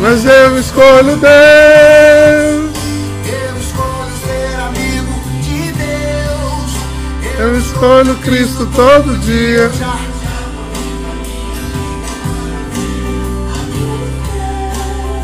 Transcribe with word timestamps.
Mas 0.00 0.24
eu 0.24 0.58
escolho 0.58 1.16
Deus. 1.16 2.76
Eu 3.26 3.58
escolho 3.60 4.12
ser 4.24 4.54
amigo 4.60 5.20
de 5.42 5.72
Deus. 5.72 7.38
Eu 7.38 7.58
escolho 7.58 8.14
Cristo 8.16 8.66
todo 8.74 9.18
dia. 9.18 9.70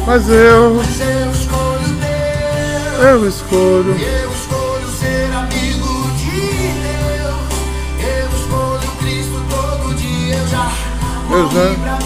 Mas 0.06 0.28
eu, 0.28 0.74
Mas 0.74 1.00
eu 1.00 1.30
escolho 1.30 1.88
Deus. 2.00 3.04
eu 3.10 3.28
escolho. 3.28 3.96
Eu 3.98 4.30
escolho 4.32 4.88
ser 4.98 5.32
amigo 5.34 6.10
de 6.18 6.30
Deus. 6.82 7.48
Eu 8.02 8.26
escolho 8.38 8.90
Cristo 8.98 9.42
todo 9.48 9.94
dia. 9.94 10.36
Eu 10.36 10.48
já 10.48 10.70
Eu 11.30 11.50
já. 11.50 12.03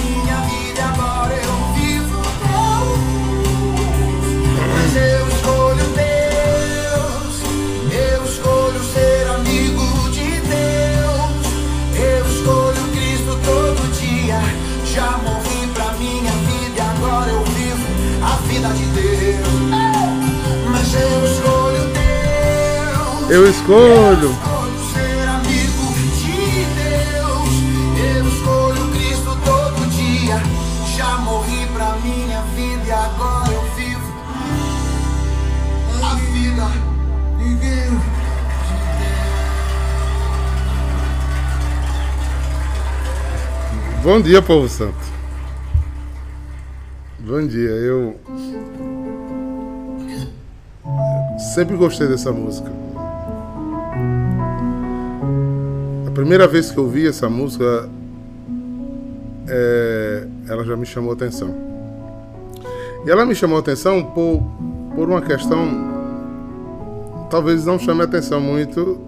Eu 23.39 23.49
escolho. 23.49 24.35
ser 24.93 25.29
amigo 25.29 25.95
de 26.17 26.65
Deus. 26.75 27.53
Eu 28.17 28.27
escolho 28.27 28.91
Cristo 28.91 29.39
todo 29.45 29.89
dia. 29.93 30.43
Já 30.97 31.19
morri 31.19 31.65
pra 31.73 31.95
minha 32.03 32.43
vida 32.57 32.85
e 32.85 32.91
agora 32.91 33.53
eu 33.53 33.63
vivo 33.77 34.13
a 36.03 36.15
vida. 36.33 36.67
Bom 44.03 44.21
dia, 44.21 44.43
povo 44.43 44.69
santo. 44.69 44.99
Bom 47.21 47.47
dia. 47.47 47.71
Eu 47.71 48.19
sempre 51.55 51.77
gostei 51.77 52.09
dessa 52.09 52.33
música. 52.33 52.88
Primeira 56.19 56.49
vez 56.49 56.71
que 56.71 56.79
eu 56.79 56.85
ouvi 56.85 57.07
essa 57.07 57.29
música, 57.29 57.89
é, 59.47 60.27
ela 60.49 60.65
já 60.65 60.77
me 60.77 60.85
chamou 60.85 61.11
a 61.11 61.15
atenção. 61.15 61.55
E 63.07 63.11
ela 63.11 63.25
me 63.25 63.35
chamou 63.35 63.57
a 63.57 63.61
atenção 63.61 64.03
por, 64.03 64.43
por 64.95 65.09
uma 65.09 65.23
questão. 65.23 65.89
Talvez 67.31 67.65
não 67.65 67.79
chame 67.79 68.01
a 68.01 68.05
atenção 68.05 68.41
muito 68.41 68.99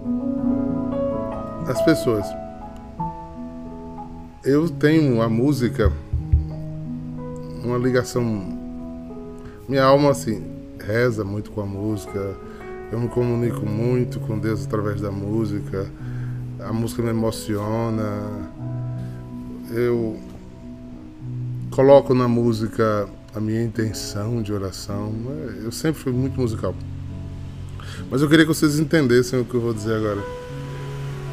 das 1.65 1.81
pessoas 1.83 2.25
eu 4.43 4.67
tenho 4.67 5.21
a 5.21 5.29
música 5.29 5.93
uma 7.63 7.77
ligação 7.77 8.23
minha 9.69 9.83
alma 9.83 10.09
assim 10.09 10.43
reza 10.83 11.23
muito 11.23 11.51
com 11.51 11.61
a 11.61 11.65
música 11.65 12.35
eu 12.91 12.99
me 12.99 13.07
comunico 13.07 13.63
muito 13.63 14.19
com 14.19 14.39
Deus 14.39 14.65
através 14.65 14.99
da 14.99 15.11
música 15.11 15.87
a 16.67 16.73
música 16.73 17.01
me 17.01 17.09
emociona 17.09 18.49
eu 19.71 20.19
coloco 21.69 22.13
na 22.13 22.27
música 22.27 23.07
a 23.33 23.39
minha 23.39 23.63
intenção 23.63 24.41
de 24.41 24.51
oração 24.51 25.13
eu 25.63 25.71
sempre 25.71 26.01
fui 26.01 26.11
muito 26.11 26.39
musical 26.39 26.75
mas 28.09 28.21
eu 28.21 28.29
queria 28.29 28.45
que 28.45 28.53
vocês 28.53 28.79
entendessem 28.79 29.39
o 29.39 29.45
que 29.45 29.53
eu 29.53 29.61
vou 29.61 29.73
dizer 29.73 29.95
agora 29.95 30.41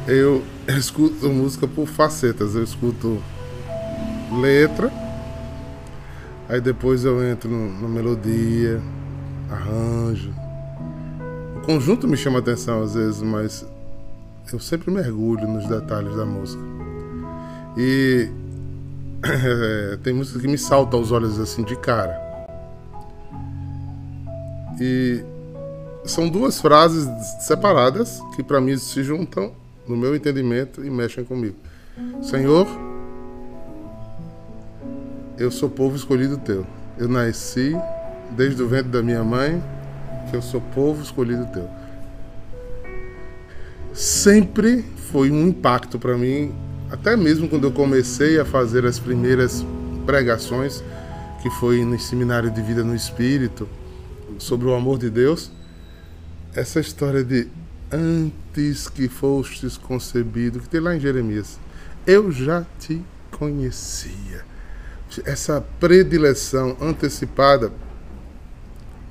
eu 0.09 0.43
escuto 0.67 1.29
música 1.29 1.67
por 1.67 1.87
facetas. 1.87 2.55
Eu 2.55 2.63
escuto 2.63 3.21
letra, 4.41 4.91
aí 6.47 6.59
depois 6.59 7.05
eu 7.05 7.23
entro 7.23 7.49
na 7.49 7.87
melodia, 7.87 8.81
arranjo. 9.49 10.33
O 11.57 11.61
conjunto 11.61 12.07
me 12.07 12.17
chama 12.17 12.39
atenção 12.39 12.81
às 12.81 12.93
vezes, 12.95 13.21
mas 13.21 13.65
eu 14.53 14.59
sempre 14.59 14.91
mergulho 14.91 15.47
nos 15.47 15.67
detalhes 15.67 16.15
da 16.15 16.25
música. 16.25 16.61
E 17.77 18.29
tem 20.03 20.13
música 20.13 20.39
que 20.39 20.47
me 20.47 20.57
salta 20.57 20.95
aos 20.95 21.11
olhos 21.11 21.39
assim 21.39 21.63
de 21.63 21.75
cara. 21.75 22.19
E 24.79 25.23
são 26.05 26.29
duas 26.29 26.59
frases 26.59 27.07
separadas 27.41 28.21
que 28.35 28.43
para 28.43 28.61
mim 28.61 28.77
se 28.77 29.03
juntam 29.03 29.51
no 29.87 29.97
meu 29.97 30.15
entendimento 30.15 30.85
e 30.85 30.89
mexem 30.89 31.23
comigo. 31.23 31.55
Senhor, 32.21 32.67
eu 35.37 35.51
sou 35.51 35.69
povo 35.69 35.95
escolhido 35.95 36.37
teu. 36.37 36.65
Eu 36.97 37.07
nasci 37.07 37.75
desde 38.31 38.61
o 38.61 38.67
ventre 38.67 38.89
da 38.89 39.01
minha 39.01 39.23
mãe, 39.23 39.61
que 40.29 40.35
eu 40.35 40.41
sou 40.41 40.61
povo 40.73 41.01
escolhido 41.01 41.45
teu. 41.47 41.67
Sempre 43.99 44.85
foi 45.11 45.29
um 45.29 45.47
impacto 45.47 45.99
para 45.99 46.17
mim, 46.17 46.53
até 46.89 47.17
mesmo 47.17 47.49
quando 47.49 47.65
eu 47.65 47.71
comecei 47.71 48.39
a 48.39 48.45
fazer 48.45 48.85
as 48.85 48.97
primeiras 48.97 49.65
pregações, 50.05 50.81
que 51.41 51.49
foi 51.49 51.83
no 51.83 51.99
seminário 51.99 52.49
de 52.49 52.61
vida 52.61 52.81
no 52.81 52.95
Espírito, 52.95 53.67
sobre 54.37 54.67
o 54.67 54.73
amor 54.73 54.97
de 54.97 55.09
Deus 55.09 55.51
essa 56.55 56.79
história 56.79 57.25
de 57.25 57.49
antes 57.91 58.87
que 58.87 59.09
fostes 59.09 59.77
concebido, 59.77 60.61
que 60.61 60.69
tem 60.69 60.79
lá 60.79 60.95
em 60.95 60.99
Jeremias, 60.99 61.59
eu 62.07 62.31
já 62.31 62.65
te 62.79 63.03
conhecia. 63.31 64.45
Essa 65.25 65.61
predileção 65.77 66.77
antecipada 66.79 67.69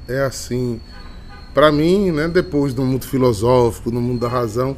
é 0.09 0.23
assim, 0.23 0.81
para 1.55 1.73
mim, 1.73 2.11
né, 2.11 2.29
depois 2.29 2.73
do 2.75 2.83
mundo 2.83 3.07
filosófico, 3.07 3.91
no 3.91 4.01
mundo 4.01 4.21
da 4.21 4.29
razão, 4.29 4.77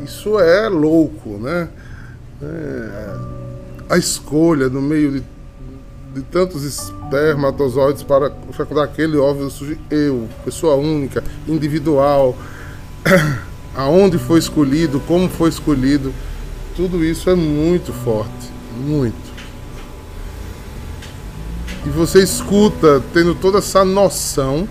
isso 0.00 0.38
é 0.38 0.68
louco, 0.68 1.38
né? 1.38 1.68
É, 2.42 3.16
a 3.88 3.98
escolha 3.98 4.68
no 4.68 4.80
meio 4.80 5.12
de, 5.12 5.22
de 6.14 6.22
tantos 6.22 6.64
espermatozoides 6.64 8.02
para 8.02 8.32
fecundar 8.52 8.84
aquele 8.84 9.16
óvulo 9.16 9.50
surge 9.50 9.78
eu, 9.90 10.28
pessoa 10.44 10.74
única, 10.74 11.22
individual, 11.46 12.36
aonde 13.76 14.18
foi 14.18 14.38
escolhido, 14.38 14.98
como 15.00 15.28
foi 15.28 15.50
escolhido, 15.50 16.12
tudo 16.74 17.04
isso 17.04 17.28
é 17.28 17.34
muito 17.34 17.92
forte, 17.92 18.50
muito. 18.78 19.32
E 21.84 21.90
você 21.90 22.22
escuta, 22.22 23.02
tendo 23.12 23.34
toda 23.34 23.58
essa 23.58 23.84
noção, 23.84 24.68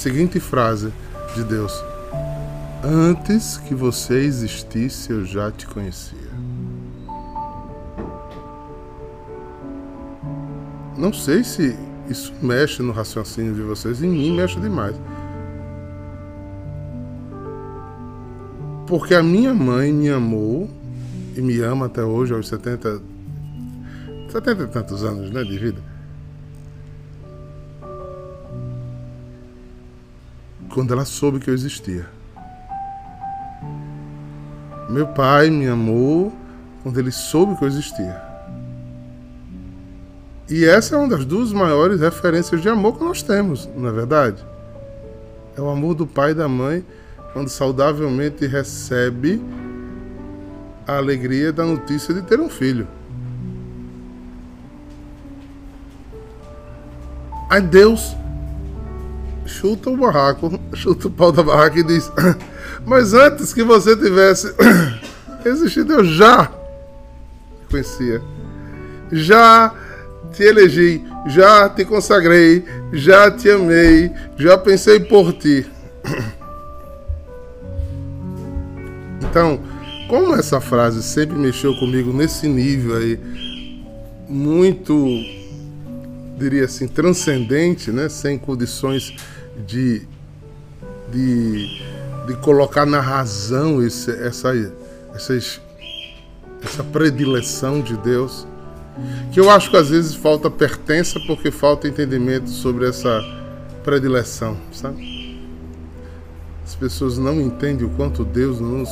seguinte 0.00 0.40
frase 0.40 0.90
de 1.34 1.44
Deus: 1.44 1.72
Antes 2.82 3.58
que 3.58 3.74
você 3.74 4.14
existisse, 4.14 5.12
eu 5.12 5.26
já 5.26 5.50
te 5.50 5.66
conhecia. 5.66 6.30
Não 10.96 11.12
sei 11.12 11.44
se 11.44 11.76
isso 12.08 12.32
mexe 12.42 12.82
no 12.82 12.92
raciocínio 12.92 13.54
de 13.54 13.60
vocês, 13.60 14.02
em 14.02 14.08
mim 14.08 14.34
mexe 14.34 14.58
demais. 14.58 14.96
Porque 18.86 19.14
a 19.14 19.22
minha 19.22 19.54
mãe 19.54 19.92
me 19.92 20.08
amou 20.08 20.68
e 21.36 21.40
me 21.40 21.60
ama 21.60 21.86
até 21.86 22.02
hoje, 22.02 22.34
aos 22.34 22.48
70, 22.48 23.00
70 24.30 24.62
e 24.62 24.66
tantos 24.66 25.04
anos 25.04 25.30
né, 25.30 25.44
de 25.44 25.58
vida. 25.58 25.89
Quando 30.72 30.92
ela 30.92 31.04
soube 31.04 31.40
que 31.40 31.50
eu 31.50 31.54
existia. 31.54 32.06
Meu 34.88 35.06
pai 35.06 35.50
me 35.50 35.66
amou 35.68 36.32
quando 36.82 36.98
ele 36.98 37.12
soube 37.12 37.56
que 37.56 37.64
eu 37.64 37.68
existia. 37.68 38.20
E 40.48 40.64
essa 40.64 40.96
é 40.96 40.98
uma 40.98 41.08
das 41.08 41.24
duas 41.24 41.52
maiores 41.52 42.00
referências 42.00 42.60
de 42.60 42.68
amor 42.68 42.98
que 42.98 43.04
nós 43.04 43.22
temos, 43.22 43.68
não 43.76 43.88
é 43.88 43.92
verdade? 43.92 44.44
É 45.56 45.60
o 45.60 45.68
amor 45.68 45.94
do 45.94 46.06
pai 46.06 46.32
e 46.32 46.34
da 46.34 46.48
mãe 46.48 46.84
quando 47.32 47.48
saudavelmente 47.48 48.46
recebe 48.46 49.40
a 50.86 50.96
alegria 50.96 51.52
da 51.52 51.64
notícia 51.64 52.12
de 52.12 52.22
ter 52.22 52.40
um 52.40 52.48
filho. 52.48 52.88
Aí 57.48 57.60
Deus 57.60 58.16
chuta 59.50 59.90
o 59.90 59.96
barraco, 59.96 60.58
chuta 60.74 61.08
o 61.08 61.10
pau 61.10 61.32
da 61.32 61.42
barraca 61.42 61.78
e 61.78 61.82
diz: 61.82 62.10
Mas 62.86 63.12
antes 63.12 63.52
que 63.52 63.62
você 63.62 63.96
tivesse 63.96 64.54
existido, 65.44 65.94
eu 65.94 66.04
já 66.04 66.50
conhecia. 67.68 68.22
Já 69.12 69.74
te 70.32 70.44
elegi, 70.44 71.04
já 71.26 71.68
te 71.68 71.84
consagrei, 71.84 72.64
já 72.92 73.30
te 73.30 73.50
amei, 73.50 74.10
já 74.36 74.56
pensei 74.56 75.00
por 75.00 75.32
ti. 75.32 75.66
Então, 79.22 79.60
como 80.08 80.34
essa 80.34 80.60
frase 80.60 81.04
sempre 81.04 81.38
mexeu 81.38 81.72
comigo 81.76 82.12
nesse 82.12 82.48
nível 82.48 82.96
aí, 82.96 83.16
muito, 84.28 85.06
diria 86.36 86.64
assim, 86.64 86.88
transcendente, 86.88 87.92
né? 87.92 88.08
sem 88.08 88.36
condições 88.36 89.14
de, 89.60 90.02
de, 91.10 91.82
de 92.26 92.36
colocar 92.42 92.86
na 92.86 93.00
razão 93.00 93.82
esse, 93.82 94.10
essa, 94.10 94.50
essa 96.62 96.84
predileção 96.92 97.80
de 97.80 97.96
Deus, 97.96 98.46
que 99.32 99.40
eu 99.40 99.50
acho 99.50 99.70
que 99.70 99.76
às 99.76 99.90
vezes 99.90 100.14
falta 100.14 100.50
pertença 100.50 101.18
porque 101.26 101.50
falta 101.50 101.88
entendimento 101.88 102.50
sobre 102.50 102.88
essa 102.88 103.22
predileção, 103.84 104.56
sabe? 104.72 105.40
As 106.64 106.74
pessoas 106.74 107.18
não 107.18 107.40
entendem 107.40 107.86
o 107.86 107.90
quanto 107.90 108.24
Deus 108.24 108.60
nos 108.60 108.88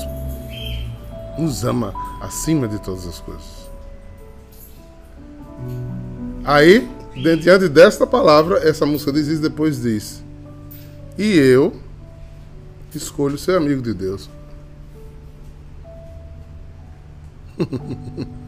nos 1.39 1.65
ama 1.65 1.95
acima 2.21 2.67
de 2.67 2.81
todas 2.81 3.07
as 3.07 3.21
coisas. 3.21 3.69
Aí, 6.45 6.89
diante 7.15 7.69
desta 7.69 8.07
palavra, 8.07 8.59
essa 8.69 8.85
música 8.85 9.13
diz 9.13 9.29
isso, 9.29 9.43
depois 9.43 9.81
diz: 9.81 10.23
E 11.19 11.37
eu 11.37 11.75
escolho 12.95 13.37
ser 13.37 13.57
amigo 13.57 13.83
de 13.83 13.93
Deus. 13.93 14.31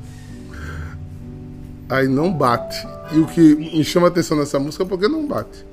Aí 1.91 2.07
não 2.07 2.33
bate. 2.33 2.87
E 3.13 3.19
o 3.19 3.27
que 3.27 3.57
me 3.57 3.83
chama 3.83 4.07
a 4.07 4.11
atenção 4.11 4.39
nessa 4.39 4.61
música 4.61 4.85
é 4.85 4.87
porque 4.87 5.09
não 5.09 5.27
bate. 5.27 5.67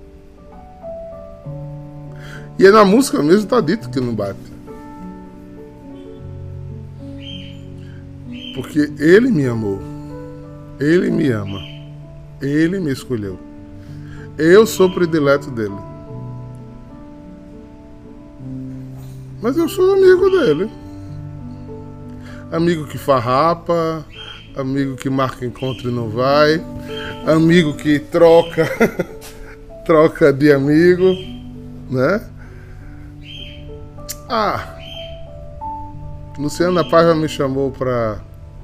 E 2.58 2.66
aí 2.66 2.72
na 2.72 2.84
música 2.84 3.22
mesmo 3.22 3.44
está 3.44 3.62
dito 3.62 3.88
que 3.92 4.00
não 4.00 4.16
bate. 4.16 4.40
Porque 8.56 8.92
Ele 8.98 9.30
me 9.30 9.46
amou. 9.46 9.80
Ele 10.80 11.12
me 11.12 11.30
ama. 11.30 11.60
Ele 12.42 12.80
me 12.80 12.92
escolheu. 12.92 13.38
Eu 14.40 14.66
sou 14.66 14.92
predileto 14.92 15.52
dele. 15.52 15.78
Mas 19.48 19.56
eu 19.56 19.70
sou 19.70 19.94
amigo 19.94 20.30
dele. 20.30 20.70
Amigo 22.52 22.86
que 22.86 22.98
farrapa, 22.98 24.06
amigo 24.54 24.98
que 24.98 25.10
marca 25.10 25.46
encontro 25.46 25.90
e 25.90 25.94
não 25.94 26.10
vai, 26.10 26.62
amigo 27.26 27.74
que 27.76 27.98
troca, 27.98 28.70
troca 29.88 30.34
de 30.34 30.52
amigo, 30.52 31.16
né? 31.90 32.28
Ah, 34.28 34.76
Luciana 36.38 36.84
Paiva 36.84 37.16
me 37.16 37.30
chamou 37.30 37.72
para 37.72 38.20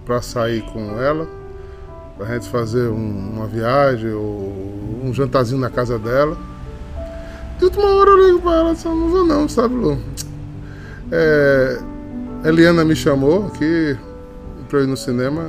para 0.06 0.22
sair 0.22 0.64
com 0.64 1.00
ela, 1.00 1.30
para 2.18 2.34
gente 2.34 2.50
fazer 2.50 2.90
um, 2.90 3.38
uma 3.38 3.48
viagem 3.48 4.12
ou 4.12 5.02
um 5.02 5.14
jantarzinho 5.14 5.62
na 5.62 5.70
casa 5.70 5.98
dela. 5.98 6.38
De 7.58 7.64
última 7.64 7.86
hora 7.86 8.10
eu 8.10 8.28
ligo 8.28 8.42
para 8.42 8.60
ela 8.60 8.72
e 8.72 8.74
disse, 8.74 8.86
não 8.86 9.10
vou 9.10 9.26
não, 9.26 9.48
sabe, 9.48 9.76
Lu? 9.76 9.98
É, 11.16 11.80
Eliana 12.44 12.84
me 12.84 12.96
chamou 12.96 13.46
aqui 13.46 13.96
para 14.68 14.82
ir 14.82 14.88
no 14.88 14.98
cinema. 14.98 15.44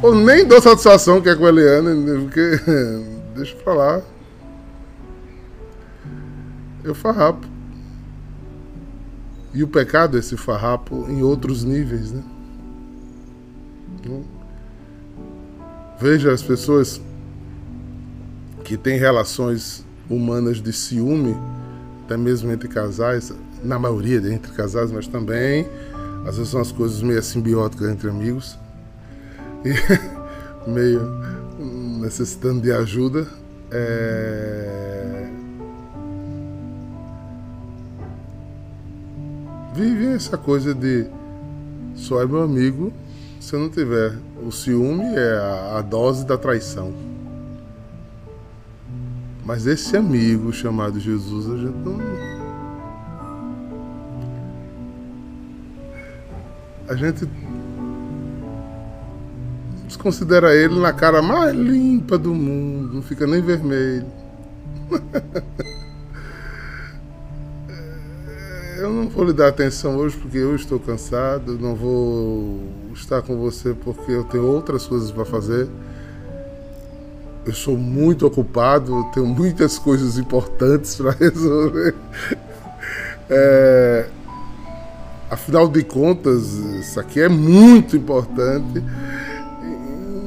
Ou 0.00 0.14
nem 0.14 0.46
dou 0.46 0.62
satisfação 0.62 1.20
que 1.20 1.28
é 1.28 1.34
com 1.34 1.44
a 1.44 1.48
Eliana, 1.48 1.90
porque 2.20 2.60
deixa 3.34 3.56
pra 3.56 3.74
lá. 3.74 4.02
Eu 6.84 6.94
farrapo. 6.94 7.44
E 9.52 9.64
o 9.64 9.68
pecado 9.68 10.16
é 10.16 10.20
esse 10.20 10.36
farrapo 10.36 11.06
em 11.08 11.20
outros 11.20 11.64
níveis, 11.64 12.12
né? 12.12 12.22
Veja 16.00 16.32
as 16.32 16.40
pessoas 16.40 17.00
que 18.64 18.76
têm 18.76 18.96
relações 18.96 19.84
humanas 20.08 20.62
de 20.62 20.72
ciúme, 20.72 21.36
até 22.10 22.16
mesmo 22.16 22.50
entre 22.50 22.66
casais, 22.66 23.32
na 23.62 23.78
maioria 23.78 24.18
entre 24.34 24.50
casais, 24.50 24.90
mas 24.90 25.06
também 25.06 25.64
às 26.26 26.36
vezes 26.36 26.50
são 26.50 26.60
as 26.60 26.72
coisas 26.72 27.00
meio 27.02 27.22
simbióticas 27.22 27.88
entre 27.88 28.10
amigos 28.10 28.58
e 29.64 29.72
meio 30.68 31.00
necessitando 32.00 32.60
de 32.60 32.72
ajuda. 32.72 33.28
É... 33.70 35.30
Vive 39.72 40.06
essa 40.06 40.36
coisa 40.36 40.74
de 40.74 41.06
só 41.94 42.20
é 42.20 42.26
meu 42.26 42.42
amigo 42.42 42.92
se 43.38 43.56
não 43.56 43.70
tiver. 43.70 44.18
O 44.44 44.50
ciúme 44.50 45.04
é 45.14 45.38
a, 45.38 45.78
a 45.78 45.82
dose 45.82 46.26
da 46.26 46.36
traição. 46.36 47.09
Mas 49.50 49.66
esse 49.66 49.96
amigo 49.96 50.52
chamado 50.52 51.00
Jesus, 51.00 51.50
a 51.50 51.56
gente 51.56 51.76
não. 51.78 51.98
A 56.86 56.94
gente 56.94 57.28
desconsidera 59.88 60.54
ele 60.54 60.78
na 60.78 60.92
cara 60.92 61.20
mais 61.20 61.52
limpa 61.52 62.16
do 62.16 62.32
mundo, 62.32 62.94
não 62.94 63.02
fica 63.02 63.26
nem 63.26 63.42
vermelho. 63.42 64.06
eu 68.78 68.88
não 68.88 69.08
vou 69.08 69.24
lhe 69.24 69.32
dar 69.32 69.48
atenção 69.48 69.96
hoje 69.96 70.16
porque 70.16 70.38
eu 70.38 70.54
estou 70.54 70.78
cansado, 70.78 71.58
não 71.58 71.74
vou 71.74 72.68
estar 72.94 73.20
com 73.20 73.36
você 73.36 73.74
porque 73.74 74.12
eu 74.12 74.22
tenho 74.22 74.46
outras 74.46 74.86
coisas 74.86 75.10
para 75.10 75.24
fazer. 75.24 75.68
Eu 77.50 77.54
sou 77.54 77.76
muito 77.76 78.24
ocupado, 78.24 79.10
tenho 79.12 79.26
muitas 79.26 79.76
coisas 79.76 80.16
importantes 80.16 80.94
para 80.94 81.10
resolver. 81.18 81.96
É, 83.28 84.06
afinal 85.28 85.66
de 85.66 85.82
contas, 85.82 86.52
isso 86.52 87.00
aqui 87.00 87.20
é 87.20 87.28
muito 87.28 87.96
importante. 87.96 88.84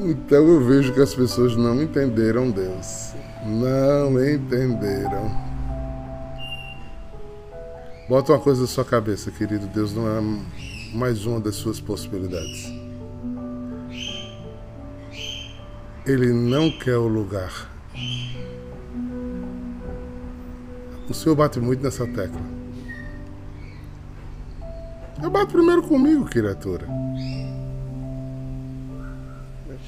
Então 0.03 0.45
eu 0.45 0.59
vejo 0.65 0.91
que 0.91 0.99
as 0.99 1.15
pessoas 1.15 1.55
não 1.55 1.81
entenderam 1.81 2.51
Deus. 2.51 3.13
Não 3.45 4.21
entenderam. 4.21 5.31
Bota 8.09 8.33
uma 8.33 8.39
coisa 8.39 8.63
na 8.63 8.67
sua 8.67 8.83
cabeça, 8.83 9.31
querido. 9.31 9.65
Deus 9.67 9.93
não 9.93 10.09
é 10.09 10.21
mais 10.93 11.25
uma 11.25 11.39
das 11.39 11.55
suas 11.55 11.79
possibilidades. 11.79 12.82
Ele 16.05 16.33
não 16.33 16.69
quer 16.69 16.97
o 16.97 17.07
lugar. 17.07 17.71
O 21.09 21.13
Senhor 21.13 21.33
bate 21.33 21.61
muito 21.61 21.81
nessa 21.81 22.05
tecla. 22.05 22.41
Eu 25.21 25.29
bato 25.29 25.53
primeiro 25.53 25.81
comigo, 25.83 26.25
criatura. 26.25 26.85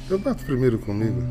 Eu 0.10 0.18
bato 0.18 0.46
primeiro 0.46 0.80
comigo. 0.80 1.22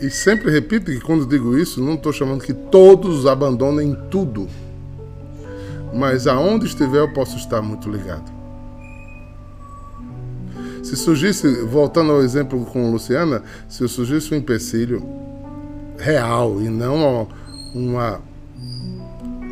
E 0.00 0.10
sempre 0.10 0.50
repito 0.50 0.86
que 0.86 1.00
quando 1.00 1.24
digo 1.24 1.56
isso, 1.56 1.80
não 1.80 1.94
estou 1.94 2.12
chamando 2.12 2.42
que 2.42 2.52
todos 2.52 3.26
abandonem 3.26 3.96
tudo. 4.10 4.48
Mas 5.94 6.26
aonde 6.26 6.66
estiver, 6.66 6.98
eu 6.98 7.12
posso 7.12 7.36
estar 7.36 7.62
muito 7.62 7.88
ligado. 7.88 8.41
Se 10.92 10.96
surgisse, 10.98 11.50
voltando 11.62 12.12
ao 12.12 12.20
exemplo 12.20 12.66
com 12.66 12.90
Luciana, 12.92 13.42
se 13.66 13.88
surgisse 13.88 14.34
um 14.34 14.36
empecilho 14.36 15.02
real 15.96 16.60
e 16.60 16.68
não 16.68 17.26
uma. 17.74 18.20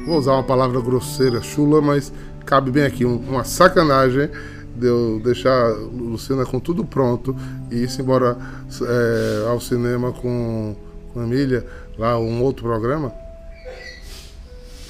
Vou 0.05 0.19
usar 0.19 0.33
uma 0.33 0.43
palavra 0.43 0.79
grosseira, 0.83 1.41
chula, 1.41 1.81
mas 1.81 2.13
cabe 2.45 2.71
bem 2.71 2.85
aqui, 2.85 3.07
uma 3.07 3.43
sacanagem 3.43 4.29
de 4.77 4.87
eu 4.87 5.19
deixar 5.25 5.71
Luciana 5.71 6.45
com 6.45 6.61
tudo 6.61 6.85
pronto 6.85 7.35
e 7.71 7.77
ir 7.77 7.91
embora 7.99 8.37
é, 8.83 9.49
ao 9.49 9.59
cinema 9.63 10.13
com, 10.13 10.77
com 11.15 11.23
Emília, 11.23 11.67
lá 11.97 12.19
um 12.19 12.43
outro 12.43 12.65
programa, 12.65 13.15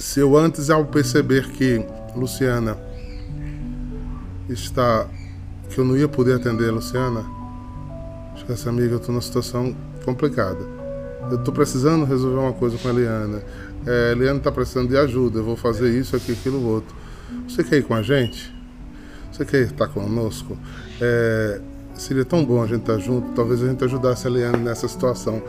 se 0.00 0.18
eu 0.18 0.36
antes 0.36 0.68
ao 0.68 0.84
perceber 0.84 1.48
que 1.50 1.86
Luciana 2.16 2.76
está 4.48 5.06
que 5.70 5.78
eu 5.78 5.84
não 5.84 5.96
ia 5.96 6.08
poder 6.08 6.34
atender 6.34 6.70
Luciana, 6.70 7.24
acho 8.34 8.44
que 8.44 8.52
essa 8.52 8.68
amiga 8.68 8.94
eu 8.94 8.98
estou 8.98 9.12
numa 9.12 9.22
situação 9.22 9.74
complicada. 10.04 10.58
Eu 11.30 11.38
estou 11.38 11.54
precisando 11.54 12.04
resolver 12.04 12.40
uma 12.40 12.52
coisa 12.52 12.76
com 12.78 12.88
a 12.88 12.90
Eliana. 12.90 13.42
É, 13.86 14.10
a 14.10 14.12
Eliana 14.12 14.38
está 14.38 14.50
precisando 14.50 14.88
de 14.88 14.96
ajuda. 14.96 15.38
Eu 15.38 15.44
vou 15.44 15.56
fazer 15.56 15.90
isso, 15.90 16.16
aqui, 16.16 16.32
aquilo, 16.32 16.64
outro. 16.66 16.94
Você 17.48 17.62
quer 17.62 17.76
ir 17.78 17.84
com 17.84 17.94
a 17.94 18.02
gente? 18.02 18.54
Você 19.30 19.44
quer 19.44 19.62
estar 19.62 19.88
conosco? 19.88 20.58
É, 21.00 21.60
Seria 22.00 22.24
tão 22.24 22.42
bom 22.42 22.62
a 22.62 22.66
gente 22.66 22.80
estar 22.80 22.96
junto, 22.96 23.28
talvez 23.32 23.62
a 23.62 23.66
gente 23.66 23.84
ajudasse 23.84 24.26
a 24.26 24.30
Eliane 24.30 24.56
nessa 24.56 24.88
situação. 24.88 25.42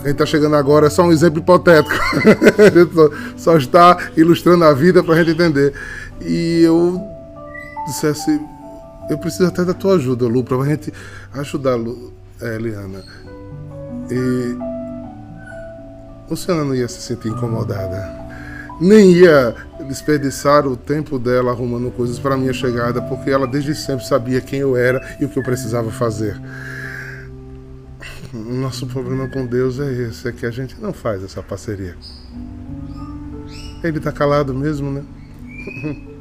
Quem 0.00 0.12
está 0.12 0.24
chegando 0.24 0.54
agora 0.54 0.86
é 0.86 0.90
só 0.90 1.02
um 1.02 1.10
exemplo 1.10 1.40
hipotético. 1.40 1.92
só, 2.94 3.10
só 3.36 3.56
está 3.56 3.98
ilustrando 4.16 4.62
a 4.62 4.72
vida 4.72 5.02
para 5.02 5.14
a 5.14 5.16
gente 5.18 5.32
entender. 5.32 5.74
E 6.20 6.62
eu 6.62 7.00
dissesse, 7.88 8.40
eu 9.08 9.18
preciso 9.18 9.46
até 9.46 9.64
da 9.64 9.74
tua 9.74 9.94
ajuda, 9.94 10.26
Lu, 10.26 10.42
para 10.42 10.56
a 10.56 10.66
gente 10.66 10.92
ajudar 11.34 11.76
a 11.76 12.46
é, 12.46 12.56
Eliana. 12.56 13.04
E 14.10 14.56
Luciana 16.28 16.64
não 16.64 16.74
ia 16.74 16.88
se 16.88 17.00
sentir 17.02 17.28
incomodada. 17.28 18.24
Nem 18.80 19.12
ia 19.12 19.54
desperdiçar 19.86 20.66
o 20.66 20.76
tempo 20.76 21.18
dela 21.18 21.52
arrumando 21.52 21.90
coisas 21.92 22.18
para 22.18 22.36
minha 22.36 22.52
chegada, 22.52 23.00
porque 23.02 23.30
ela 23.30 23.46
desde 23.46 23.74
sempre 23.74 24.04
sabia 24.06 24.40
quem 24.40 24.60
eu 24.60 24.76
era 24.76 25.16
e 25.20 25.24
o 25.24 25.28
que 25.28 25.38
eu 25.38 25.42
precisava 25.42 25.90
fazer. 25.90 26.40
Nosso 28.32 28.86
problema 28.86 29.28
com 29.28 29.46
Deus 29.46 29.78
é 29.78 29.92
esse, 29.92 30.26
é 30.26 30.32
que 30.32 30.44
a 30.44 30.50
gente 30.50 30.80
não 30.80 30.92
faz 30.92 31.22
essa 31.22 31.42
parceria. 31.42 31.94
Ele 33.82 33.98
está 33.98 34.10
calado 34.10 34.52
mesmo, 34.52 34.90
né? 34.90 35.04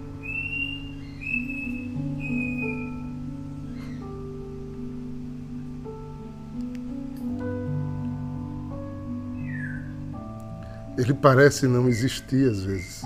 Ele 10.97 11.13
parece 11.13 11.67
não 11.67 11.87
existir 11.87 12.49
às 12.49 12.63
vezes. 12.63 13.03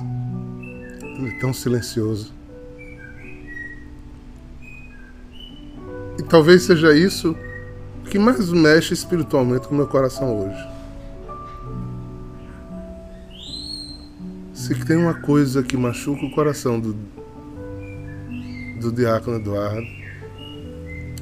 Ele 1.01 1.29
é 1.29 1.39
tão 1.39 1.53
silencioso. 1.53 2.33
E 6.19 6.23
talvez 6.23 6.63
seja 6.63 6.95
isso 6.95 7.35
que 8.09 8.17
mais 8.17 8.49
mexe 8.49 8.93
espiritualmente 8.93 9.67
com 9.67 9.75
o 9.75 9.77
meu 9.77 9.87
coração 9.87 10.37
hoje. 10.39 10.77
Se 14.53 14.75
tem 14.85 14.97
uma 14.97 15.13
coisa 15.13 15.63
que 15.63 15.77
machuca 15.77 16.25
o 16.25 16.31
coração 16.31 16.79
do, 16.79 16.95
do 18.81 18.91
diácono 18.91 19.37
Eduardo, 19.37 19.87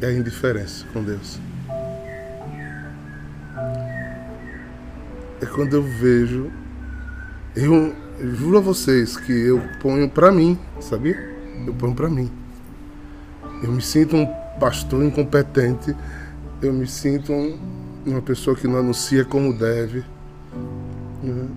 é 0.01 0.07
a 0.07 0.13
indiferença 0.13 0.85
com 0.93 1.03
Deus. 1.03 1.39
Quando 5.55 5.73
eu 5.73 5.81
vejo, 5.81 6.51
eu, 7.55 7.95
juro 8.19 8.59
a 8.59 8.61
vocês 8.61 9.17
que 9.17 9.31
eu 9.31 9.59
ponho 9.81 10.07
para 10.07 10.31
mim, 10.31 10.59
sabia? 10.79 11.17
Eu 11.65 11.73
ponho 11.73 11.95
para 11.95 12.09
mim. 12.09 12.29
Eu 13.63 13.71
me 13.71 13.81
sinto 13.81 14.15
um 14.15 14.27
pastor 14.59 15.03
incompetente 15.03 15.95
eu 16.61 16.73
me 16.73 16.87
sinto 16.87 17.31
uma 18.05 18.21
pessoa 18.21 18.55
que 18.55 18.67
não 18.67 18.79
anuncia 18.79 19.25
como 19.25 19.53
deve. 19.53 20.03
Né? 21.21 21.47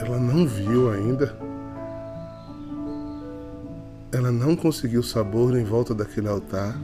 Ela 0.00 0.18
não 0.18 0.46
viu 0.46 0.90
ainda. 0.90 1.36
Ela 4.10 4.30
não 4.30 4.56
conseguiu 4.56 5.02
sabor 5.02 5.56
em 5.56 5.64
volta 5.64 5.94
daquele 5.94 6.28
altar. 6.28 6.76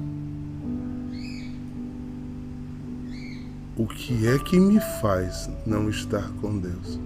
Que 3.94 4.26
é 4.26 4.38
que 4.38 4.59
me 4.59 4.80
faz 5.00 5.50
não 5.66 5.88
estar 5.88 6.28
com 6.40 6.59
Deus? 6.59 6.99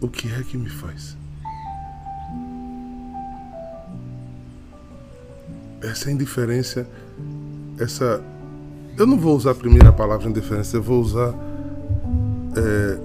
O 0.00 0.08
que 0.08 0.30
é 0.32 0.42
que 0.42 0.56
me 0.56 0.68
faz? 0.68 1.16
essa 5.84 6.10
indiferença, 6.10 6.86
essa. 7.78 8.22
Eu 8.96 9.06
não 9.06 9.18
vou 9.18 9.36
usar 9.36 9.52
a 9.52 9.54
primeira 9.54 9.92
palavra 9.92 10.28
indiferença, 10.28 10.76
eu 10.76 10.82
vou 10.82 11.00
usar 11.00 11.34
é, 12.56 12.98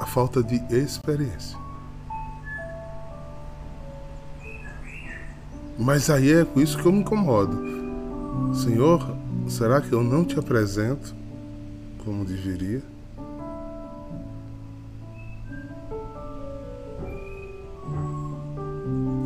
a 0.00 0.06
falta 0.06 0.42
de 0.42 0.56
experiência. 0.74 1.56
Mas 5.78 6.08
aí 6.10 6.32
é 6.32 6.44
com 6.44 6.60
isso 6.60 6.78
que 6.78 6.86
eu 6.86 6.92
me 6.92 7.00
incomodo. 7.00 7.75
Senhor, 8.56 9.14
será 9.46 9.82
que 9.82 9.92
eu 9.92 10.02
não 10.02 10.24
te 10.24 10.38
apresento 10.38 11.14
como 12.02 12.24
deveria? 12.24 12.82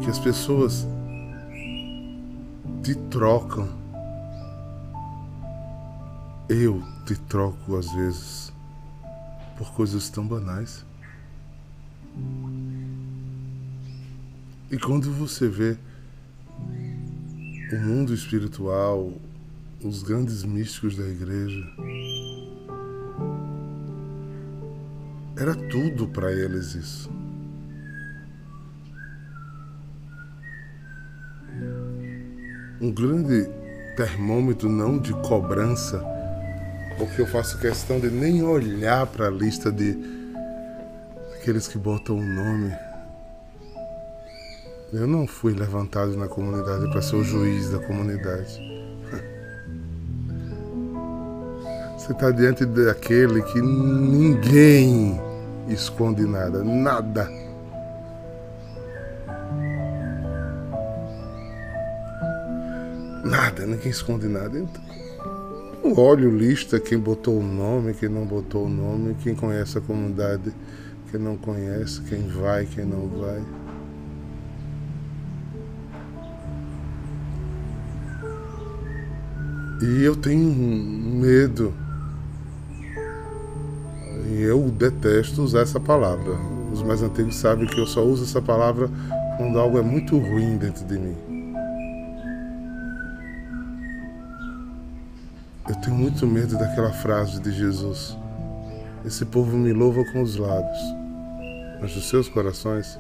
Que 0.03 0.11
as 0.11 0.19
pessoas 0.19 0.85
te 2.83 2.97
trocam. 3.09 3.69
Eu 6.49 6.83
te 7.07 7.15
troco 7.15 7.77
às 7.77 7.89
vezes 7.93 8.53
por 9.57 9.71
coisas 9.75 10.11
tão 10.11 10.27
banais. 10.27 10.85
E 14.73 14.77
quando 14.77 15.13
você 15.13 15.47
vê 15.47 15.79
o 17.73 17.79
mundo 17.79 18.15
espiritual, 18.15 19.13
os 19.83 20.03
grandes 20.03 20.45
místicos 20.45 20.97
da 20.97 21.07
igreja, 21.07 21.65
era 25.37 25.55
tudo 25.55 26.09
para 26.09 26.33
eles 26.33 26.75
isso. 26.75 27.11
um 32.81 32.91
grande 32.91 33.47
termômetro 33.95 34.69
não 34.69 34.99
de 34.99 35.13
cobrança, 35.13 36.03
porque 36.97 37.21
eu 37.21 37.27
faço 37.27 37.59
questão 37.59 38.01
de 38.01 38.11
nem 38.11 38.43
olhar 38.43 39.07
para 39.07 39.27
a 39.27 39.31
lista 39.31 39.71
de 39.71 39.99
aqueles 41.35 41.69
que 41.69 41.77
botam 41.77 42.17
o 42.17 42.23
nome. 42.23 42.73
Eu 44.93 45.07
não 45.07 45.25
fui 45.25 45.55
levantado 45.55 46.17
na 46.17 46.27
comunidade 46.27 46.91
para 46.91 47.01
ser 47.01 47.15
o 47.15 47.23
juiz 47.23 47.71
da 47.71 47.79
comunidade. 47.79 48.61
Você 51.97 52.11
está 52.11 52.33
diante 52.33 52.67
daquele 52.67 53.41
que 53.43 53.61
ninguém 53.61 55.21
esconde 55.69 56.25
nada, 56.25 56.65
nada. 56.65 57.31
Nada, 63.25 63.67
ninguém 63.67 63.93
esconde 63.93 64.27
nada. 64.27 64.59
Então, 64.59 64.83
não 65.85 65.97
olho 65.97 66.37
lista, 66.37 66.81
quem 66.81 66.99
botou 66.99 67.39
o 67.39 67.45
nome, 67.45 67.95
quem 67.95 68.09
não 68.09 68.27
botou 68.27 68.67
o 68.67 68.69
nome, 68.69 69.15
quem 69.23 69.37
conhece 69.37 69.79
a 69.79 69.81
comunidade, 69.81 70.53
quem 71.13 71.21
não 71.21 71.37
conhece, 71.37 72.01
quem 72.03 72.27
vai, 72.27 72.67
quem 72.67 72.85
não 72.85 73.07
vai. 73.07 73.41
E 79.83 80.05
eu 80.05 80.15
tenho 80.15 80.47
medo. 80.47 81.73
E 84.29 84.43
eu 84.43 84.71
detesto 84.71 85.43
usar 85.43 85.61
essa 85.61 85.81
palavra. 85.81 86.35
Os 86.71 86.83
mais 86.83 87.03
antigos 87.03 87.37
sabem 87.37 87.67
que 87.67 87.81
eu 87.81 87.87
só 87.87 88.05
uso 88.05 88.25
essa 88.25 88.43
palavra 88.43 88.91
quando 89.39 89.59
algo 89.59 89.79
é 89.79 89.83
muito 89.83 90.19
ruim 90.19 90.59
dentro 90.59 90.85
de 90.85 90.99
mim. 90.99 91.17
Eu 95.67 95.75
tenho 95.77 95.97
muito 95.97 96.27
medo 96.27 96.59
daquela 96.59 96.93
frase 96.93 97.41
de 97.41 97.51
Jesus. 97.51 98.17
Esse 99.05 99.25
povo 99.25 99.57
me 99.57 99.73
louva 99.73 100.05
com 100.13 100.21
os 100.21 100.37
lábios, 100.37 100.79
mas 101.81 101.97
os 101.97 102.07
seus 102.09 102.29
corações 102.29 102.99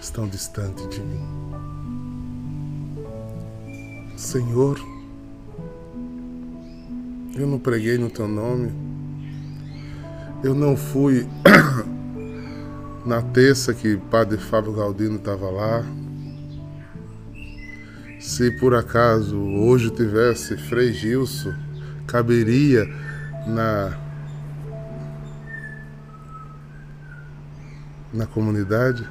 estão 0.00 0.28
distantes 0.28 0.88
de 0.90 1.00
mim. 1.00 1.26
Senhor, 4.16 4.78
eu 7.42 7.46
não 7.46 7.58
preguei 7.58 7.96
no 7.98 8.10
teu 8.10 8.26
nome, 8.26 8.72
eu 10.42 10.54
não 10.54 10.76
fui 10.76 11.26
na 13.06 13.22
terça 13.22 13.72
que 13.72 13.96
Padre 14.10 14.38
Fábio 14.38 14.72
Galdino 14.72 15.16
estava 15.16 15.48
lá, 15.50 15.84
se 18.18 18.50
por 18.58 18.74
acaso 18.74 19.36
hoje 19.36 19.90
tivesse 19.90 20.56
Frei 20.56 20.92
Gilson, 20.92 21.54
caberia 22.06 22.86
na 23.46 23.96
na 28.12 28.26
comunidade? 28.26 29.06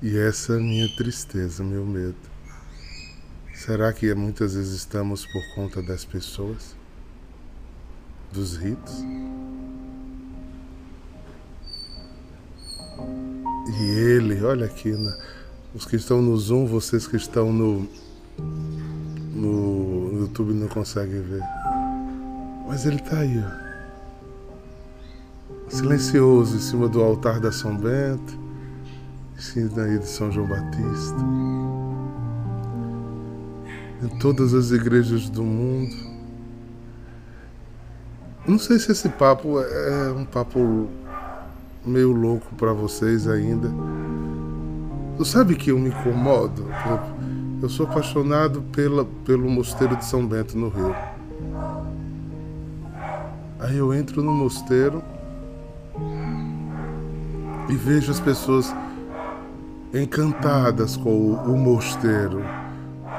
E 0.00 0.16
essa 0.16 0.54
é 0.54 0.56
a 0.56 0.60
minha 0.60 0.88
tristeza, 0.96 1.64
meu 1.64 1.84
medo. 1.84 2.27
Será 3.68 3.92
que 3.92 4.14
muitas 4.14 4.54
vezes 4.54 4.72
estamos 4.72 5.26
por 5.26 5.42
conta 5.54 5.82
das 5.82 6.02
pessoas, 6.02 6.74
dos 8.32 8.56
ritos? 8.56 9.04
E 13.78 13.82
ele, 13.82 14.42
olha 14.42 14.64
aqui, 14.64 14.90
né? 14.90 15.14
os 15.74 15.84
que 15.84 15.96
estão 15.96 16.22
no 16.22 16.34
Zoom, 16.38 16.64
vocês 16.64 17.06
que 17.06 17.16
estão 17.16 17.52
no, 17.52 17.86
no 19.34 20.18
YouTube 20.18 20.54
não 20.54 20.68
conseguem 20.68 21.20
ver. 21.20 21.42
Mas 22.66 22.86
ele 22.86 22.96
está 22.96 23.18
aí, 23.18 23.38
ó. 23.38 23.50
silencioso 25.68 26.56
em 26.56 26.60
cima 26.60 26.88
do 26.88 27.02
altar 27.02 27.38
da 27.38 27.52
São 27.52 27.76
Bento, 27.76 28.32
em 29.36 29.42
cima 29.42 29.98
de 29.98 30.08
São 30.08 30.32
João 30.32 30.48
Batista. 30.48 31.77
Em 34.02 34.08
todas 34.18 34.54
as 34.54 34.70
igrejas 34.70 35.28
do 35.28 35.42
mundo. 35.42 35.94
Não 38.46 38.58
sei 38.58 38.78
se 38.78 38.92
esse 38.92 39.08
papo 39.08 39.60
é 39.60 40.12
um 40.12 40.24
papo 40.24 40.88
meio 41.84 42.12
louco 42.12 42.54
para 42.54 42.72
vocês 42.72 43.26
ainda. 43.26 43.68
Tu 45.16 45.24
sabe 45.24 45.56
que 45.56 45.70
eu 45.70 45.78
me 45.78 45.88
incomodo? 45.88 46.66
Eu 47.60 47.68
sou 47.68 47.86
apaixonado 47.86 48.62
pela, 48.72 49.04
pelo 49.24 49.50
mosteiro 49.50 49.96
de 49.96 50.04
São 50.04 50.24
Bento 50.24 50.56
no 50.56 50.68
Rio. 50.68 50.94
Aí 53.58 53.76
eu 53.76 53.92
entro 53.92 54.22
no 54.22 54.32
mosteiro 54.32 55.02
e 57.68 57.74
vejo 57.74 58.12
as 58.12 58.20
pessoas 58.20 58.72
encantadas 59.92 60.96
com 60.96 61.10
o, 61.10 61.34
o 61.52 61.58
mosteiro, 61.58 62.42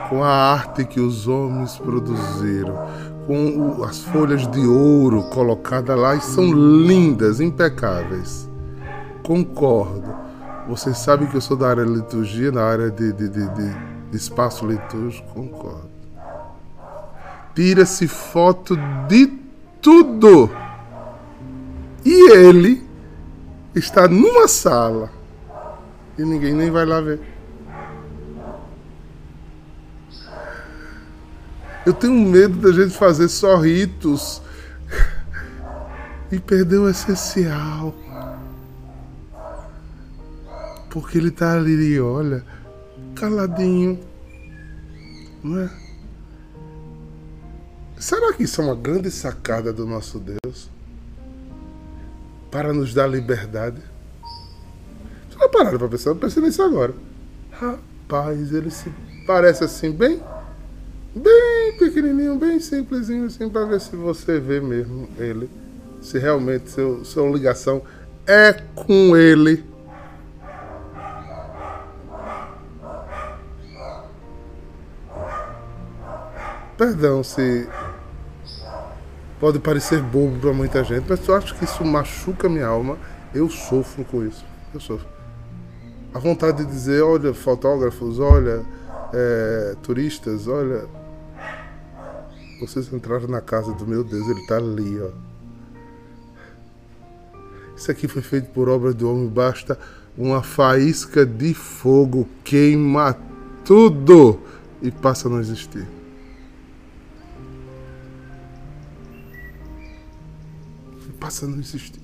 com 0.10 0.24
a 0.24 0.30
arte 0.30 0.84
que 0.84 1.00
os 1.00 1.28
homens 1.28 1.78
produziram, 1.78 2.88
com 3.28 3.84
as 3.84 4.00
folhas 4.00 4.48
de 4.48 4.66
ouro 4.66 5.24
colocadas 5.30 5.98
lá 5.98 6.16
e 6.16 6.22
são 6.22 6.51
lindas, 6.51 7.39
impecáveis. 7.39 8.50
Concordo. 9.24 10.16
Vocês 10.68 10.98
sabem 10.98 11.28
que 11.28 11.38
eu 11.38 11.42
sou 11.42 11.56
da 11.56 11.70
área 11.70 11.86
de 11.86 11.92
liturgia, 11.92 12.51
na 12.51 12.63
área 12.63 12.89
de, 12.89 13.13
de, 13.13 13.30
de, 13.30 13.48
de 13.50 13.75
espaço 14.12 14.66
litúrgico, 14.66 15.28
concordo. 15.34 15.89
Tira-se 17.54 18.08
foto 18.08 18.75
de 19.08 19.28
tudo. 19.82 20.50
E 22.04 22.32
ele 22.32 22.84
está 23.75 24.08
numa 24.08 24.48
sala 24.48 25.12
e 26.18 26.24
ninguém 26.24 26.54
nem 26.54 26.70
vai 26.70 26.86
lá 26.86 27.00
ver. 27.00 27.20
Eu 31.86 31.94
tenho 31.94 32.14
medo 32.14 32.56
da 32.58 32.72
gente 32.72 32.96
fazer 32.96 33.30
só 33.30 33.56
ritos 33.58 34.42
e 36.32 36.40
perder 36.40 36.78
o 36.78 36.90
essencial. 36.90 37.96
Porque 40.90 41.18
ele 41.18 41.30
está 41.30 41.54
ali, 41.54 42.00
olha, 42.00 42.44
caladinho. 43.16 44.00
Não 45.44 45.62
é? 45.62 45.70
Será 47.98 48.34
que 48.34 48.44
isso 48.44 48.62
é 48.62 48.66
uma 48.66 48.76
grande 48.76 49.10
sacada 49.12 49.72
do 49.72 49.86
nosso 49.86 50.20
Deus? 50.20 50.70
Para 52.52 52.74
nos 52.74 52.94
dar 52.94 53.08
liberdade? 53.08 53.82
Você 55.30 55.38
não 55.38 55.50
pararam 55.50 55.78
para 55.78 55.88
pensar? 55.88 56.10
Eu 56.10 56.16
pensei 56.16 56.42
nisso 56.42 56.62
agora. 56.62 56.94
Rapaz, 57.52 58.52
ele 58.54 58.72
se 58.72 58.92
parece 59.28 59.64
assim, 59.64 59.92
bem, 59.92 60.22
bem 61.16 61.59
pequenininho, 61.80 62.38
bem 62.38 62.60
simplesinho, 62.60 63.26
assim, 63.26 63.50
para 63.50 63.66
ver 63.66 63.80
se 63.80 63.96
você 63.96 64.40
vê 64.40 64.60
mesmo 64.60 65.08
ele. 65.18 65.50
Se 66.02 66.20
realmente 66.20 66.70
seu, 66.70 67.04
sua 67.06 67.28
ligação 67.30 67.82
é 68.28 68.54
com 68.76 69.16
ele. 69.18 69.64
Perdão 76.78 77.24
se 77.24 77.68
Pode 79.39 79.58
parecer 79.58 80.02
bobo 80.02 80.38
para 80.38 80.52
muita 80.52 80.84
gente, 80.84 81.06
mas 81.08 81.26
eu 81.26 81.34
acho 81.34 81.56
que 81.56 81.63
isso 81.63 81.86
machuca 81.86 82.50
minha 82.50 82.68
alma. 82.68 82.98
Eu 83.34 83.50
sofro 83.50 84.04
com 84.04 84.26
isso. 84.26 84.44
Eu 84.74 84.82
sofro. 84.82 85.08
A 86.13 86.20
vontade 86.20 86.58
de 86.58 86.70
dizer, 86.70 87.02
olha, 87.02 87.34
fotógrafos, 87.34 88.20
olha, 88.20 88.65
é, 89.13 89.76
turistas, 89.82 90.46
olha. 90.46 90.99
Vocês 92.60 92.91
entraram 92.91 93.28
na 93.28 93.41
casa 93.41 93.74
do 93.74 93.88
meu 93.88 94.04
Deus, 94.04 94.28
ele 94.28 94.41
está 94.41 94.58
ali, 94.58 95.00
ó. 95.00 95.10
Isso 97.76 97.89
aqui 97.89 98.08
foi 98.08 98.22
feito 98.22 98.50
por 98.52 98.67
obra 98.67 98.93
do 98.93 99.10
homem, 99.10 99.28
basta 99.28 99.80
uma 100.17 100.43
faísca 100.43 101.26
de 101.26 101.54
fogo 101.54 102.28
queima 102.43 103.17
tudo 103.63 104.39
e 104.82 104.91
passa 104.91 105.28
a 105.28 105.32
não 105.32 105.39
existir. 105.39 105.88
passa 111.19 111.45
a 111.45 111.50
não 111.50 111.60
existir. 111.60 112.00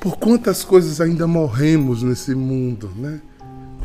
Por 0.00 0.16
quantas 0.16 0.64
coisas 0.64 1.00
ainda 1.00 1.26
morremos 1.26 2.02
nesse 2.02 2.34
mundo, 2.34 2.90
né? 2.96 3.20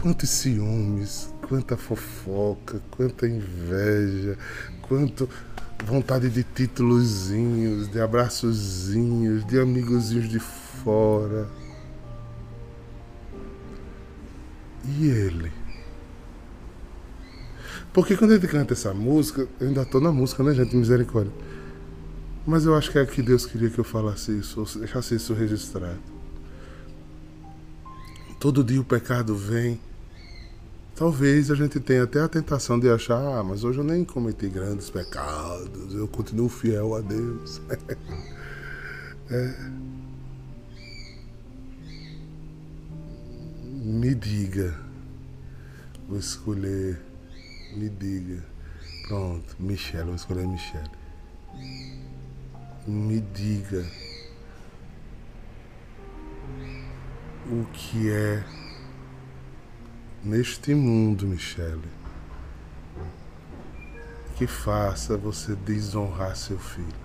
Quantos 0.04 0.32
ciúmes, 0.32 1.34
quanta 1.48 1.78
fofoca, 1.78 2.82
quanta 2.92 3.26
inveja, 3.26 4.38
quanto 4.82 5.30
vontade 5.86 6.30
de 6.30 6.44
títulozinhos, 6.44 7.90
de 7.90 8.02
abraçozinhos, 8.02 9.46
de 9.46 9.58
amigozinhos 9.58 10.28
de 10.28 10.40
fora. 10.40 11.48
E 14.84 15.08
ele? 15.08 15.50
Porque 17.94 18.18
quando 18.18 18.34
gente 18.34 18.48
canta 18.50 18.74
essa 18.74 18.94
música, 18.94 19.48
eu 19.58 19.68
ainda 19.70 19.84
estou 19.84 20.02
na 20.02 20.12
música, 20.12 20.44
né, 20.44 20.54
gente? 20.54 20.76
Misericórdia. 20.76 21.32
Mas 22.46 22.66
eu 22.66 22.76
acho 22.76 22.92
que 22.92 23.00
é 23.00 23.06
que 23.06 23.22
Deus 23.22 23.46
queria 23.46 23.70
que 23.70 23.80
eu 23.80 23.86
falasse 23.86 24.38
isso, 24.38 24.60
ou 24.60 24.66
deixasse 24.82 25.16
isso 25.16 25.34
registrado. 25.34 26.02
Todo 28.38 28.66
dia 28.66 28.82
o 28.82 28.84
pecado 28.84 29.34
vem. 29.34 29.80
Talvez 30.96 31.50
a 31.50 31.56
gente 31.56 31.80
tenha 31.80 32.04
até 32.04 32.22
a 32.22 32.28
tentação 32.28 32.80
de 32.80 32.90
achar, 32.90 33.20
ah, 33.20 33.44
mas 33.44 33.64
hoje 33.64 33.80
eu 33.80 33.84
nem 33.84 34.06
cometi 34.06 34.48
grandes 34.48 34.90
pecados, 34.90 35.94
eu 35.94 36.08
continuo 36.08 36.50
fiel 36.50 36.96
a 36.96 37.02
Deus. 37.02 37.62
é. 39.30 39.84
Me 43.86 44.16
diga, 44.16 44.74
vou 46.08 46.20
escolher, 46.20 47.02
me 47.76 47.90
diga. 47.90 48.44
Pronto, 49.08 49.56
Michelle, 49.60 50.06
vou 50.06 50.16
escolher 50.16 50.48
Michelle 50.48 51.04
me 52.88 53.22
diga 53.22 53.86
o 57.50 57.66
que 57.72 58.10
é 58.10 58.44
neste 60.24 60.74
mundo, 60.74 61.28
Michele, 61.28 61.82
que 64.36 64.48
faça 64.48 65.18
você 65.18 65.56
desonrar 65.56 66.36
seu 66.36 66.58
filho. 66.58 67.04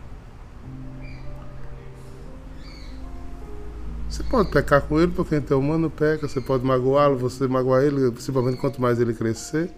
Você 4.08 4.22
pode 4.22 4.50
pecar 4.50 4.82
com 4.82 4.98
ele, 4.98 5.12
porque 5.12 5.36
então 5.36 5.60
humano 5.60 5.90
peca, 5.90 6.26
você 6.26 6.40
pode 6.40 6.64
magoá-lo, 6.64 7.18
você 7.18 7.46
magoar 7.46 7.82
ele, 7.82 8.10
principalmente 8.10 8.56
quanto 8.56 8.80
mais 8.80 8.98
ele 8.98 9.12
crescer. 9.12 9.70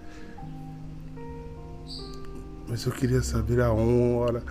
Mas 2.69 2.87
eu 2.87 2.93
queria 2.93 3.23
saber 3.23 3.61
a 3.61 3.73
honra 3.73 4.45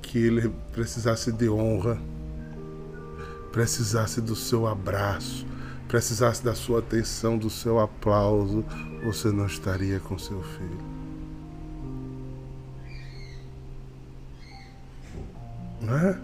que 0.00 0.18
ele 0.18 0.52
precisasse 0.72 1.32
de 1.32 1.48
honra, 1.48 2.00
precisasse 3.50 4.20
do 4.20 4.36
seu 4.36 4.68
abraço, 4.68 5.44
precisasse 5.90 6.44
da 6.44 6.54
sua 6.54 6.78
atenção, 6.78 7.36
do 7.36 7.50
seu 7.50 7.80
aplauso, 7.80 8.64
você 9.02 9.32
não 9.32 9.44
estaria 9.44 9.98
com 9.98 10.16
seu 10.16 10.40
filho. 10.40 10.78
Não 15.80 15.98
é? 15.98 16.20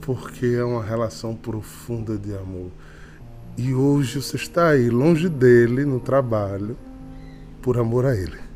Porque 0.00 0.46
é 0.46 0.64
uma 0.64 0.82
relação 0.82 1.36
profunda 1.36 2.16
de 2.16 2.34
amor. 2.34 2.70
E 3.58 3.74
hoje 3.74 4.22
você 4.22 4.36
está 4.36 4.70
aí, 4.70 4.88
longe 4.88 5.28
dele, 5.28 5.84
no 5.84 6.00
trabalho, 6.00 6.78
por 7.60 7.76
amor 7.76 8.06
a 8.06 8.16
ele. 8.16 8.47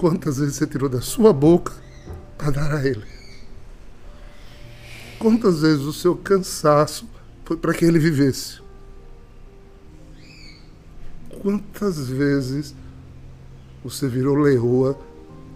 Quantas 0.00 0.38
vezes 0.38 0.54
você 0.56 0.66
tirou 0.66 0.88
da 0.88 1.02
sua 1.02 1.30
boca 1.30 1.74
para 2.38 2.50
dar 2.50 2.72
a 2.72 2.86
Ele? 2.86 3.04
Quantas 5.18 5.60
vezes 5.60 5.82
o 5.82 5.92
seu 5.92 6.16
cansaço 6.16 7.06
foi 7.44 7.58
para 7.58 7.74
que 7.74 7.84
Ele 7.84 7.98
vivesse? 7.98 8.62
Quantas 11.42 12.08
vezes 12.08 12.74
você 13.84 14.08
virou 14.08 14.36
leoa 14.36 14.98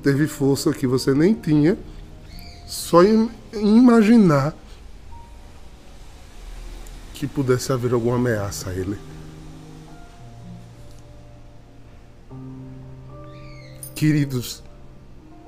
teve 0.02 0.26
força 0.26 0.74
que 0.74 0.86
você 0.86 1.14
nem 1.14 1.32
tinha, 1.32 1.78
só 2.66 3.02
em 3.02 3.30
imaginar 3.54 4.54
que 7.14 7.26
pudesse 7.26 7.72
haver 7.72 7.94
alguma 7.94 8.16
ameaça 8.16 8.68
a 8.68 8.74
ele. 8.74 8.98
Queridos, 13.94 14.62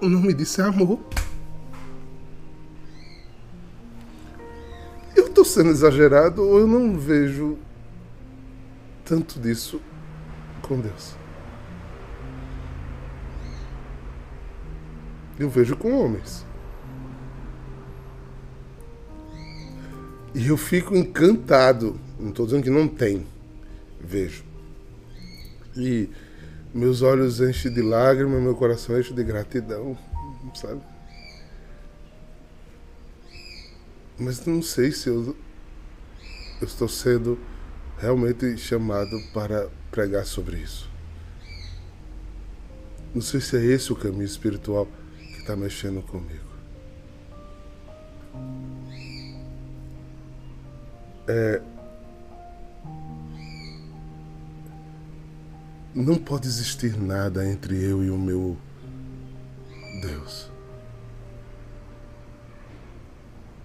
o 0.01 0.09
nome 0.09 0.33
disso 0.33 0.61
é 0.63 0.65
amor. 0.65 1.01
Eu 5.17 5.27
estou 5.27 5.45
sendo 5.45 5.71
exagerado 5.71 6.43
ou 6.43 6.61
eu 6.61 6.67
não 6.67 6.97
vejo 6.97 7.59
tanto 9.05 9.41
disso 9.41 9.81
com 10.63 10.81
Deus? 10.81 11.17
Eu 15.39 15.51
vejo 15.51 15.77
com 15.77 15.93
homens. 15.93 16.47
E 20.35 20.47
eu 20.47 20.57
fico 20.57 20.95
encantado. 20.95 21.99
Não 22.19 22.29
estou 22.29 22.47
dizendo 22.47 22.63
que 22.63 22.71
não 22.71 22.87
tem. 22.87 23.27
Vejo. 24.01 24.45
E 25.77 26.09
meus 26.77 27.01
olhos 27.01 27.41
enchem 27.41 27.73
de 27.73 27.81
lágrimas, 27.81 28.43
meu 28.43 28.55
coração 28.55 29.01
enche 29.01 29.15
de 29.15 29.25
gratidão, 29.25 29.97
sabe? 30.55 30.83
Mas 34.19 34.45
não 34.45 34.61
sei 34.61 34.93
se 34.93 35.09
eu, 35.09 35.35
eu 36.61 36.67
estou 36.67 36.87
sendo 36.87 37.39
realmente 37.99 38.59
chamado 38.59 39.19
para 39.33 39.71
pregar 39.91 40.27
sobre 40.27 40.59
isso. 40.59 40.91
Não 43.15 43.23
sei 43.23 43.41
se 43.41 43.57
é 43.57 43.65
esse 43.65 43.91
o 43.91 43.97
caminho 43.97 44.25
espiritual 44.25 44.87
que 45.17 45.41
está 45.41 45.57
mexendo 45.57 46.03
comigo. 46.03 46.45
É, 51.27 51.62
não 56.03 56.17
pode 56.17 56.47
existir 56.47 56.95
nada 57.01 57.51
entre 57.51 57.83
eu 57.83 58.05
e 58.05 58.11
o 58.11 58.19
meu 58.19 58.55
Deus. 60.03 60.51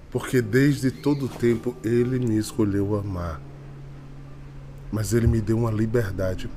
Porque 0.10 0.42
desde 0.42 0.92
todo 0.92 1.26
o 1.26 1.30
tempo 1.30 1.76
ele 1.84 2.20
me 2.20 2.38
escolheu 2.38 2.98
amar. 2.98 3.42
Mas 4.90 5.14
ele 5.14 5.28
me 5.28 5.42
deu 5.42 5.58
uma 5.58 5.72
liberdade 5.72 6.50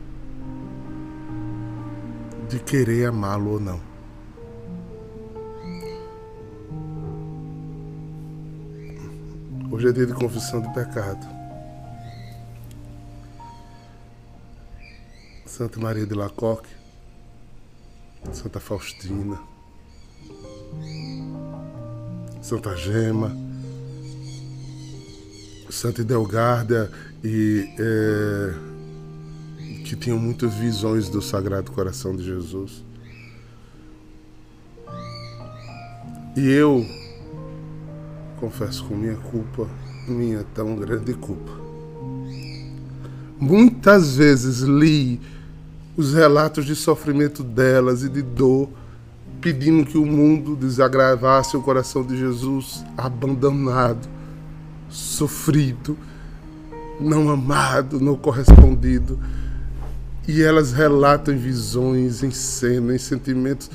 de 2.48 2.60
querer 2.60 3.06
amá-lo 3.06 3.52
ou 3.52 3.60
não. 3.60 3.80
Hoje 9.72 9.88
é 9.88 9.92
dia 9.92 10.06
de 10.06 10.14
confissão 10.14 10.60
de 10.60 10.72
pecado. 10.72 11.33
Santa 15.56 15.78
Maria 15.78 16.04
de 16.04 16.14
Lacoque, 16.14 16.68
Santa 18.32 18.58
Faustina, 18.58 19.38
Santa 22.42 22.76
Gema, 22.76 23.30
Santa 25.70 26.00
Idelgarda 26.00 26.90
e 27.22 27.72
é, 27.78 28.52
que 29.84 29.94
tinham 29.94 30.18
muitas 30.18 30.52
visões 30.54 31.08
do 31.08 31.22
Sagrado 31.22 31.70
Coração 31.70 32.16
de 32.16 32.24
Jesus. 32.24 32.82
E 36.36 36.50
eu 36.50 36.84
confesso 38.40 38.84
com 38.86 38.96
minha 38.96 39.18
culpa, 39.18 39.68
minha 40.08 40.42
tão 40.52 40.74
grande 40.74 41.14
culpa. 41.14 41.52
Muitas 43.38 44.16
vezes 44.16 44.62
li 44.62 45.20
os 45.96 46.12
relatos 46.14 46.64
de 46.64 46.74
sofrimento 46.74 47.42
delas 47.42 48.02
e 48.02 48.08
de 48.08 48.22
dor, 48.22 48.68
pedindo 49.40 49.84
que 49.84 49.98
o 49.98 50.06
mundo 50.06 50.56
desagravasse 50.56 51.56
o 51.56 51.62
coração 51.62 52.04
de 52.04 52.16
Jesus, 52.16 52.84
abandonado, 52.96 54.08
sofrido, 54.88 55.96
não 57.00 57.30
amado, 57.30 58.00
não 58.00 58.16
correspondido. 58.16 59.18
E 60.26 60.42
elas 60.42 60.72
relatam 60.72 61.34
em 61.34 61.38
visões, 61.38 62.22
em 62.22 62.30
cena, 62.30 62.94
em 62.94 62.98
sentimentos, 62.98 63.70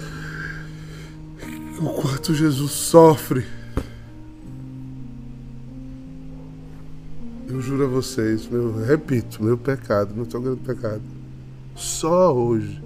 o 1.79 1.89
quanto 2.01 2.33
Jesus 2.33 2.71
sofre 2.71 3.45
Eu 7.49 7.59
juro 7.61 7.85
a 7.85 7.87
vocês, 7.87 8.47
meu, 8.47 8.79
repito, 8.85 9.43
meu 9.43 9.57
pecado, 9.57 10.13
meu 10.13 10.23
tão 10.23 10.39
grande 10.39 10.61
pecado. 10.61 11.01
Só 11.79 12.35
hoje, 12.35 12.83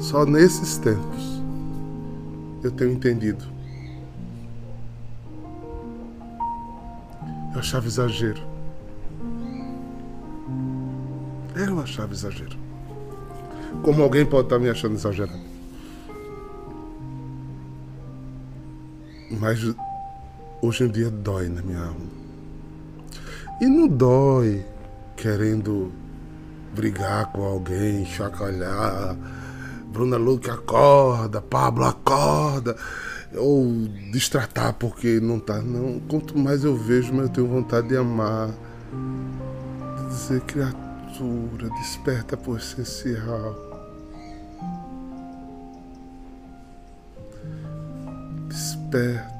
só 0.00 0.26
nesses 0.26 0.76
tempos, 0.76 1.40
eu 2.64 2.72
tenho 2.72 2.90
entendido. 2.90 3.44
Eu 7.54 7.60
achava 7.60 7.86
exagero. 7.86 8.42
Eu 11.54 11.80
achava 11.80 12.12
exagero. 12.12 12.58
Como 13.84 14.02
alguém 14.02 14.26
pode 14.26 14.46
estar 14.48 14.58
me 14.58 14.68
achando 14.68 14.94
exagerado? 14.94 15.38
Mas 19.30 19.60
hoje 20.60 20.82
em 20.82 20.88
dia 20.88 21.08
dói 21.08 21.48
na 21.48 21.62
minha 21.62 21.84
alma. 21.84 22.06
E 23.60 23.66
não 23.66 23.86
dói 23.86 24.66
querendo 25.16 25.92
brigar 26.76 27.32
com 27.32 27.42
alguém, 27.42 28.04
chacalhar. 28.04 29.16
Bruna 29.86 30.18
Luque 30.18 30.50
acorda, 30.50 31.40
Pablo 31.40 31.86
acorda. 31.86 32.76
Ou 33.34 33.66
destratar 34.12 34.74
porque 34.74 35.18
não 35.18 35.40
tá. 35.40 35.60
Não. 35.60 35.98
Quanto 36.00 36.38
mais 36.38 36.64
eu 36.64 36.76
vejo, 36.76 37.14
mais 37.14 37.28
eu 37.28 37.34
tenho 37.34 37.48
vontade 37.48 37.88
de 37.88 37.96
amar. 37.96 38.50
De 39.98 40.08
dizer, 40.08 40.40
criatura, 40.42 41.70
desperta 41.80 42.36
por 42.36 42.58
essencial. 42.58 43.56
Desperta. 48.48 49.34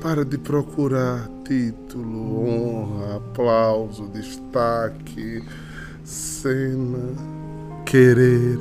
Para 0.00 0.24
de 0.24 0.38
procurar 0.38 1.28
título, 1.50 2.46
honra, 2.46 3.16
aplauso, 3.16 4.06
destaque, 4.06 5.42
cena, 6.04 7.12
quereres. 7.84 8.60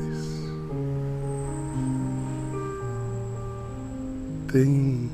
Tem 4.52 5.12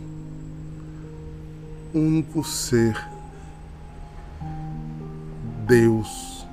um 1.93 1.99
único 1.99 2.45
ser, 2.45 2.95
Deus, 5.67 6.47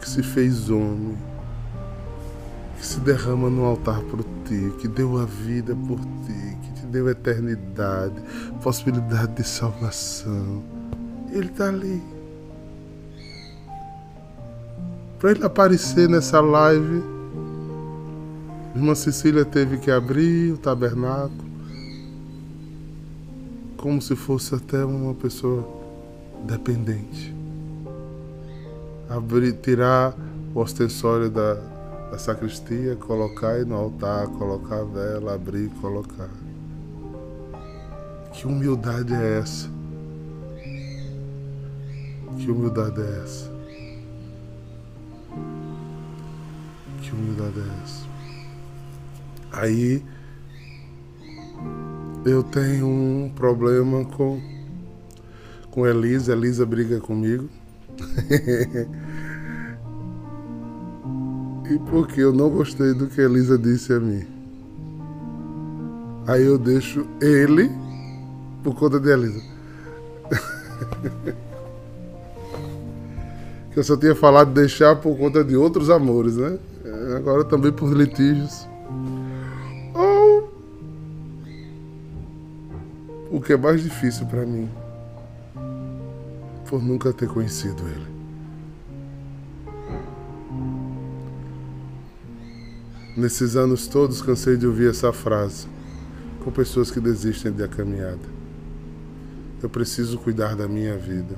que 0.00 0.10
se 0.10 0.20
fez 0.20 0.68
homem, 0.68 1.16
que 2.76 2.84
se 2.84 2.98
derrama 2.98 3.48
no 3.48 3.64
altar 3.66 4.00
por 4.00 4.24
ti, 4.44 4.72
que 4.80 4.88
deu 4.88 5.16
a 5.16 5.24
vida 5.24 5.76
por 5.76 6.00
ti, 6.00 6.56
deu 6.86 7.10
eternidade, 7.10 8.14
possibilidade 8.66 9.32
de 9.36 9.44
salvação. 9.44 10.60
Ele 11.30 11.46
está 11.46 11.68
ali. 11.68 12.02
Para 15.20 15.30
ele 15.30 15.44
aparecer 15.44 16.08
nessa 16.08 16.40
live, 16.40 17.00
irmã 18.74 18.92
Cecília 18.96 19.44
teve 19.44 19.78
que 19.78 19.88
abrir 19.88 20.50
o 20.50 20.58
tabernáculo, 20.58 21.44
como 23.76 24.02
se 24.02 24.16
fosse 24.16 24.56
até 24.56 24.84
uma 24.84 25.14
pessoa 25.14 25.64
dependente. 26.42 27.32
Abrir, 29.08 29.52
tirar 29.52 30.12
o 30.52 30.58
ostensório 30.58 31.30
da, 31.30 31.54
da 32.10 32.18
sacristia, 32.18 32.96
colocar 32.96 33.50
aí 33.50 33.64
no 33.64 33.76
altar, 33.76 34.26
colocar 34.26 34.80
a 34.80 34.84
vela, 34.84 35.34
abrir 35.36 35.66
e 35.66 35.70
colocar. 35.80 36.45
Que 38.36 38.46
humildade 38.46 39.14
é 39.14 39.38
essa? 39.38 39.70
Que 42.36 42.50
humildade 42.50 43.00
é 43.00 43.22
essa? 43.22 43.50
Que 47.00 47.12
humildade 47.12 47.58
é 47.58 47.82
essa? 47.82 48.04
Aí 49.52 50.04
eu 52.26 52.42
tenho 52.42 52.86
um 52.86 53.32
problema 53.34 54.04
com 54.04 54.38
com 55.70 55.86
Elisa, 55.86 56.34
Elisa 56.34 56.66
briga 56.66 57.00
comigo. 57.00 57.48
e 61.70 61.78
porque 61.90 62.20
eu 62.20 62.34
não 62.34 62.50
gostei 62.50 62.92
do 62.92 63.06
que 63.06 63.18
Elisa 63.18 63.56
disse 63.56 63.94
a 63.94 64.00
mim. 64.00 64.26
Aí 66.26 66.44
eu 66.44 66.58
deixo 66.58 67.06
ele 67.22 67.85
por 68.66 68.74
conta 68.74 68.98
de 68.98 69.08
Elisa. 69.08 69.40
que 73.72 73.78
eu 73.78 73.84
só 73.84 73.96
tinha 73.96 74.16
falado 74.16 74.48
de 74.48 74.54
deixar 74.54 74.96
por 74.96 75.16
conta 75.16 75.44
de 75.44 75.56
outros 75.56 75.88
amores, 75.88 76.36
né? 76.36 76.58
Agora 77.16 77.44
também 77.44 77.70
por 77.70 77.92
litígios. 77.92 78.66
Ou 79.94 80.52
o 83.30 83.40
que 83.40 83.52
é 83.52 83.56
mais 83.56 83.80
difícil 83.84 84.26
para 84.26 84.44
mim, 84.44 84.68
por 86.68 86.82
nunca 86.82 87.12
ter 87.12 87.28
conhecido 87.28 87.84
ele. 87.86 88.16
Nesses 93.16 93.54
anos 93.54 93.86
todos 93.86 94.20
cansei 94.20 94.56
de 94.56 94.66
ouvir 94.66 94.90
essa 94.90 95.12
frase 95.12 95.68
com 96.42 96.50
pessoas 96.50 96.90
que 96.90 96.98
desistem 96.98 97.52
da 97.52 97.68
caminhada. 97.68 98.35
Eu 99.66 99.70
preciso 99.70 100.16
cuidar 100.18 100.54
da 100.54 100.68
minha 100.68 100.96
vida. 100.96 101.36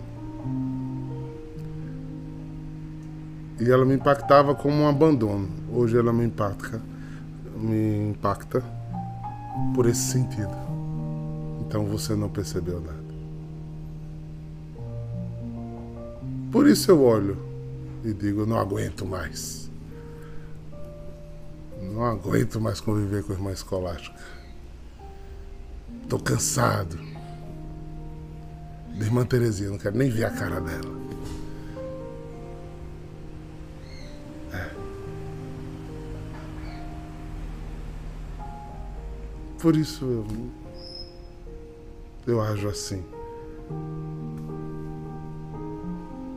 E 3.58 3.70
ela 3.70 3.86
me 3.86 3.94
impactava 3.94 4.54
como 4.54 4.82
um 4.82 4.86
abandono. 4.86 5.48
Hoje 5.72 5.96
ela 5.96 6.12
me 6.12 6.26
impacta, 6.26 6.78
me 7.56 8.10
impacta 8.10 8.62
por 9.74 9.86
esse 9.86 10.12
sentido. 10.12 10.54
Então 11.62 11.86
você 11.86 12.14
não 12.14 12.28
percebeu 12.28 12.82
nada. 12.82 13.14
Por 16.52 16.68
isso 16.68 16.90
eu 16.90 17.02
olho 17.02 17.38
e 18.04 18.12
digo, 18.12 18.44
não 18.44 18.58
aguento 18.58 19.06
mais. 19.06 19.70
Não 21.80 22.04
aguento 22.04 22.60
mais 22.60 22.78
conviver 22.78 23.24
com 23.24 23.32
a 23.32 23.36
irmã 23.36 23.52
escolástica. 23.52 24.20
Tô 26.10 26.18
cansado. 26.18 27.16
De 28.98 29.04
irmã 29.04 29.24
Terezinha, 29.24 29.70
não 29.70 29.78
quero 29.78 29.96
nem 29.96 30.10
ver 30.10 30.24
a 30.24 30.30
cara 30.30 30.60
dela. 30.60 30.98
É. 34.52 34.70
Por 39.58 39.74
isso 39.74 40.04
eu, 40.04 40.26
eu 42.26 42.42
ajo 42.42 42.68
assim. 42.68 43.02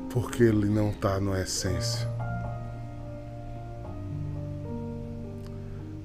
Porque 0.10 0.44
ele 0.44 0.70
não 0.70 0.92
está 0.92 1.20
na 1.20 1.42
essência. 1.42 2.08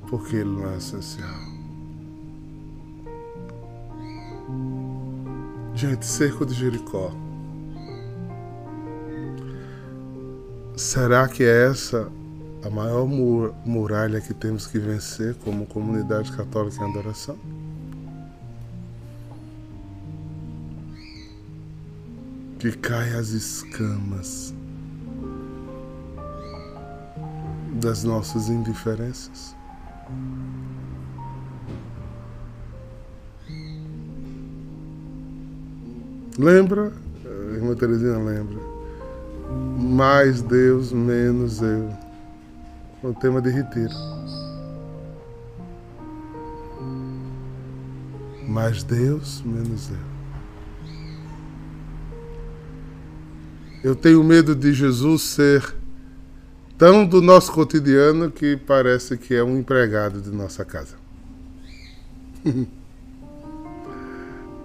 porque 0.09 0.37
ele 0.37 0.51
não 0.51 0.71
é 0.71 0.77
essencial. 0.77 1.56
Gente, 5.89 6.05
cerco 6.05 6.45
de 6.45 6.53
Jericó. 6.53 7.13
Será 10.77 11.29
que 11.29 11.45
é 11.45 11.69
essa 11.71 12.11
a 12.65 12.71
maior 12.71 13.07
muralha 13.07 14.21
que 14.21 14.35
temos 14.35 14.67
que 14.67 14.81
vencer 14.81 15.37
como 15.45 15.65
comunidade 15.65 16.33
católica 16.33 16.85
em 16.85 16.91
adoração? 16.91 17.39
Que 22.59 22.73
cai 22.73 23.15
as 23.15 23.29
escamas 23.29 24.53
das 27.75 28.03
nossas 28.03 28.49
indiferenças. 28.49 29.55
Lembra? 36.39 36.93
A 37.25 37.55
irmã 37.55 37.75
Terezinha 37.75 38.19
lembra. 38.19 38.59
Mais 39.79 40.43
Deus, 40.43 40.93
menos 40.93 41.63
eu. 41.63 41.91
O 43.03 43.15
tema 43.15 43.41
de 43.41 43.51
retiro. 43.51 43.95
Mais 48.47 48.83
Deus, 48.83 49.43
menos 49.43 49.91
eu. 49.91 50.17
Eu 53.83 53.95
tenho 53.95 54.23
medo 54.23 54.55
de 54.55 54.73
Jesus 54.73 55.23
ser 55.23 55.75
tão 56.77 57.07
do 57.07 57.23
nosso 57.23 57.53
cotidiano 57.53 58.31
que 58.31 58.57
parece 58.57 59.17
que 59.17 59.35
é 59.35 59.43
um 59.43 59.57
empregado 59.57 60.21
de 60.21 60.31
nossa 60.31 60.65
casa. 60.65 60.97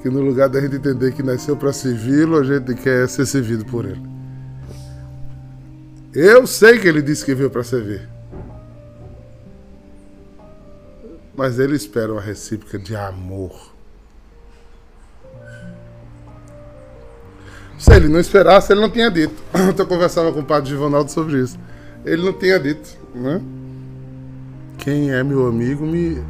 que 0.01 0.09
no 0.09 0.21
lugar 0.21 0.49
da 0.49 0.59
gente 0.59 0.75
entender 0.75 1.13
que 1.13 1.21
nasceu 1.23 1.55
para 1.55 1.71
servi-lo, 1.71 2.37
a 2.37 2.43
gente 2.43 2.73
quer 2.75 3.07
ser 3.07 3.25
servido 3.25 3.65
por 3.65 3.85
ele. 3.85 4.01
Eu 6.13 6.45
sei 6.45 6.79
que 6.79 6.87
ele 6.87 7.01
disse 7.01 7.23
que 7.23 7.33
veio 7.33 7.49
para 7.49 7.63
servir. 7.63 8.07
Mas 11.35 11.59
ele 11.59 11.75
espera 11.75 12.11
uma 12.11 12.21
recíproca 12.21 12.77
de 12.77 12.95
amor. 12.95 13.71
Se 17.79 17.93
ele 17.93 18.07
não 18.07 18.19
esperasse, 18.19 18.73
ele 18.73 18.81
não 18.81 18.89
tinha 18.89 19.09
dito. 19.09 19.41
Eu 19.77 19.87
conversava 19.87 20.31
com 20.31 20.41
o 20.41 20.45
padre 20.45 20.69
Givanaldo 20.69 21.09
sobre 21.09 21.39
isso 21.41 21.57
ele 22.05 22.23
não 22.23 22.33
tinha 22.33 22.59
dito, 22.59 22.97
né? 23.13 23.41
Quem 24.77 25.11
é 25.11 25.23
meu 25.23 25.47
amigo 25.47 25.85
me 25.85 26.21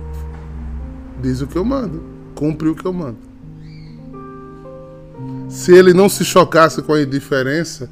diz 1.21 1.41
o 1.41 1.47
que 1.47 1.55
eu 1.55 1.63
mando, 1.63 2.03
cumpre 2.35 2.67
o 2.67 2.75
que 2.75 2.85
eu 2.85 2.91
mando. 2.91 3.30
Se 5.51 5.75
ele 5.75 5.93
não 5.93 6.07
se 6.07 6.23
chocasse 6.23 6.81
com 6.81 6.93
a 6.93 7.01
indiferença, 7.01 7.89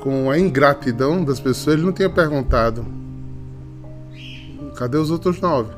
com 0.00 0.30
a 0.30 0.38
ingratidão 0.38 1.22
das 1.22 1.38
pessoas, 1.38 1.76
ele 1.76 1.84
não 1.84 1.92
tinha 1.92 2.08
perguntado: 2.08 2.86
cadê 4.74 4.96
os 4.96 5.10
outros 5.10 5.38
nove? 5.38 5.74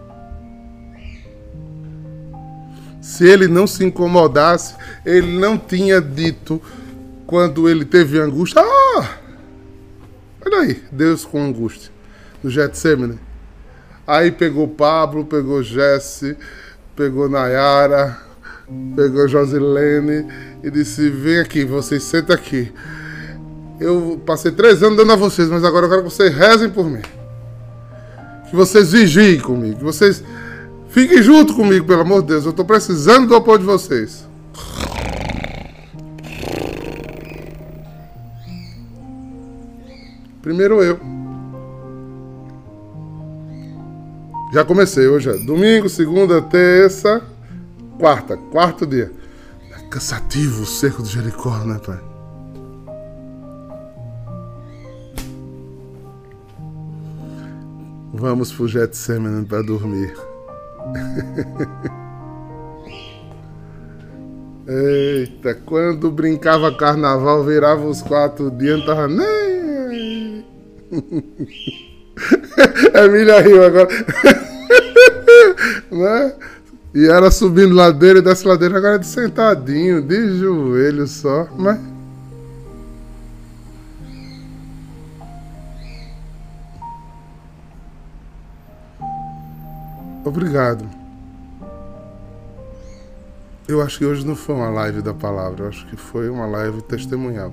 Se 3.03 3.29
ele 3.29 3.49
não 3.49 3.67
se 3.67 3.85
incomodasse, 3.85 4.77
ele 5.05 5.37
não 5.37 5.59
tinha 5.59 6.01
dito 6.01 6.63
quando 7.27 7.69
ele 7.69 7.85
teve 7.85 8.21
angústia: 8.21 8.63
ah! 8.63 9.19
Olha 10.47 10.61
aí, 10.61 10.85
Deus 10.93 11.25
com 11.25 11.43
angústia. 11.43 11.91
No 12.45 12.49
Getsemane. 12.49 13.19
Aí 14.07 14.31
pegou 14.31 14.69
Pablo, 14.69 15.25
pegou 15.25 15.65
Jesse, 15.65 16.37
pegou 16.95 17.29
Nayara, 17.29 18.19
pegou 18.95 19.29
Josilene 19.29 20.27
e 20.63 20.71
disse: 20.71 21.11
Vem 21.11 21.39
aqui, 21.39 21.65
vocês 21.65 22.03
sentam 22.03 22.35
aqui. 22.35 22.73
Eu 23.81 24.21
passei 24.25 24.53
três 24.53 24.83
anos 24.83 24.97
dando 24.97 25.13
a 25.13 25.17
vocês, 25.17 25.49
mas 25.49 25.65
agora 25.65 25.87
eu 25.87 25.91
quero 25.91 26.03
que 26.05 26.11
vocês 26.11 26.35
rezem 26.35 26.71
por 26.71 26.89
mim. 26.89 27.03
Que 28.49 28.57
vocês 28.57 28.93
vigiem 28.93 29.41
comigo, 29.41 29.79
que 29.79 29.85
vocês 29.85 30.23
fiquem 30.89 31.23
junto 31.23 31.55
comigo, 31.55 31.87
pelo 31.87 32.03
amor 32.03 32.23
de 32.23 32.29
Deus. 32.29 32.45
Eu 32.45 32.51
estou 32.51 32.65
precisando 32.65 33.29
do 33.29 33.35
apoio 33.35 33.59
de 33.59 33.65
vocês. 33.65 34.27
Primeiro 40.41 40.83
eu. 40.83 41.01
Já 44.53 44.65
comecei 44.65 45.09
hoje. 45.09 45.31
É 45.31 45.33
domingo, 45.39 45.89
segunda, 45.89 46.41
terça, 46.41 47.21
quarta. 47.99 48.37
Quarto 48.37 48.87
dia. 48.87 49.11
É 49.71 49.89
cansativo 49.89 50.63
o 50.63 50.67
cerco 50.67 51.03
de 51.03 51.11
Jericó, 51.11 51.57
né, 51.59 51.79
pai? 51.85 52.01
Vamos 58.13 58.53
pro 58.53 58.69
Getsemane 58.69 59.45
para 59.45 59.63
dormir. 59.63 60.15
Eita, 64.67 65.55
quando 65.67 66.11
brincava 66.11 66.75
carnaval, 66.75 67.45
virava 67.45 67.85
os 67.85 68.01
quatro 68.01 68.51
dias, 68.51 68.79
não 68.79 68.87
tava 68.87 69.09
nem 69.09 70.43
Emília 72.95 73.41
riu 73.41 73.65
agora. 73.65 73.89
né? 75.91 76.35
E 76.95 77.07
era 77.07 77.29
subindo 77.29 77.75
ladeira 77.75 78.21
e 78.21 78.23
desce 78.23 78.47
ladeira, 78.47 78.79
agora 78.79 79.01
de 79.01 79.07
sentadinho, 79.07 80.01
de 80.01 80.39
joelho 80.39 81.09
só, 81.09 81.49
mas. 81.59 81.81
Obrigado. 90.25 90.89
Eu 93.67 93.83
acho 93.83 93.99
que 93.99 94.05
hoje 94.05 94.25
não 94.25 94.37
foi 94.37 94.55
uma 94.55 94.71
live 94.71 95.03
da 95.03 95.13
palavra, 95.13 95.65
eu 95.65 95.69
acho 95.71 95.85
que 95.87 95.97
foi 95.97 96.29
uma 96.29 96.47
live 96.47 96.81
testemunhal. 96.83 97.53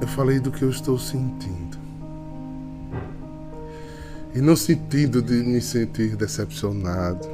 Eu 0.00 0.08
falei 0.08 0.40
do 0.40 0.50
que 0.50 0.62
eu 0.62 0.70
estou 0.70 0.98
sentindo. 0.98 1.78
E 4.38 4.40
no 4.40 4.56
sentido 4.56 5.20
de 5.20 5.34
me 5.42 5.60
sentir 5.60 6.14
decepcionado. 6.14 7.28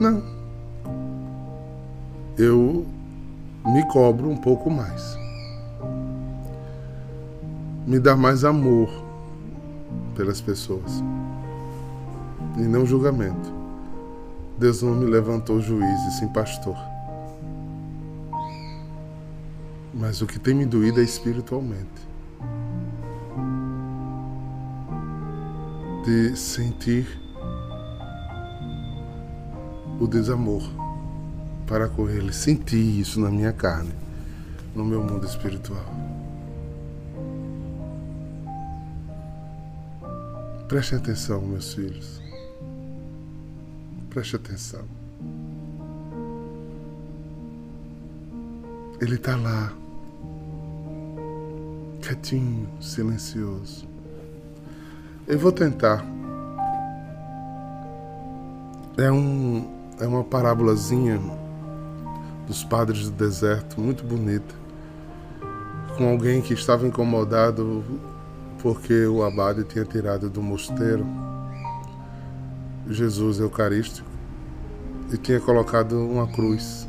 Não. 0.00 0.22
Eu 2.38 2.86
me 3.66 3.86
cobro 3.88 4.30
um 4.30 4.38
pouco 4.38 4.70
mais. 4.70 5.18
Me 7.86 8.00
dá 8.00 8.16
mais 8.16 8.42
amor 8.42 8.88
pelas 10.14 10.40
pessoas. 10.40 11.04
E 12.56 12.62
não 12.62 12.86
julgamento. 12.86 13.52
Deus 14.56 14.80
não 14.80 14.94
me 14.94 15.04
levantou 15.04 15.60
juiz 15.60 16.00
e 16.06 16.10
sim 16.12 16.28
pastor. 16.28 16.78
Mas 19.92 20.22
o 20.22 20.26
que 20.26 20.38
tem 20.38 20.54
me 20.54 20.64
doído 20.64 21.00
é 21.00 21.04
espiritualmente. 21.04 22.15
De 26.06 26.36
sentir 26.36 27.04
o 29.98 30.06
desamor 30.06 30.62
para 31.66 31.88
com 31.88 32.08
ele. 32.08 32.32
Senti 32.32 32.76
isso 32.76 33.18
na 33.18 33.28
minha 33.28 33.52
carne, 33.52 33.92
no 34.72 34.84
meu 34.84 35.02
mundo 35.02 35.26
espiritual. 35.26 35.84
Preste 40.68 40.94
atenção, 40.94 41.40
meus 41.40 41.74
filhos. 41.74 42.22
Preste 44.08 44.36
atenção. 44.36 44.84
Ele 49.00 49.16
está 49.16 49.34
lá, 49.34 49.72
quietinho, 52.00 52.68
silencioso. 52.80 53.95
Eu 55.28 55.40
vou 55.40 55.50
tentar. 55.50 56.06
É, 58.96 59.10
um, 59.10 59.68
é 59.98 60.06
uma 60.06 60.22
parábolazinha 60.22 61.20
dos 62.46 62.62
padres 62.62 63.10
do 63.10 63.10
deserto, 63.10 63.80
muito 63.80 64.04
bonita, 64.04 64.54
com 65.98 66.08
alguém 66.08 66.40
que 66.40 66.54
estava 66.54 66.86
incomodado 66.86 67.84
porque 68.62 69.04
o 69.06 69.24
abade 69.24 69.64
tinha 69.64 69.84
tirado 69.84 70.30
do 70.30 70.40
mosteiro 70.40 71.04
Jesus 72.88 73.40
Eucarístico 73.40 74.08
e 75.12 75.16
tinha 75.16 75.40
colocado 75.40 75.98
uma 75.98 76.28
cruz 76.28 76.88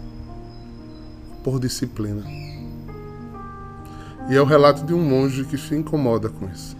por 1.43 1.59
disciplina. 1.59 2.23
E 4.29 4.35
é 4.35 4.41
o 4.41 4.45
relato 4.45 4.85
de 4.85 4.93
um 4.93 5.01
monge 5.01 5.43
que 5.43 5.57
se 5.57 5.75
incomoda 5.75 6.29
com 6.29 6.47
isso. 6.47 6.77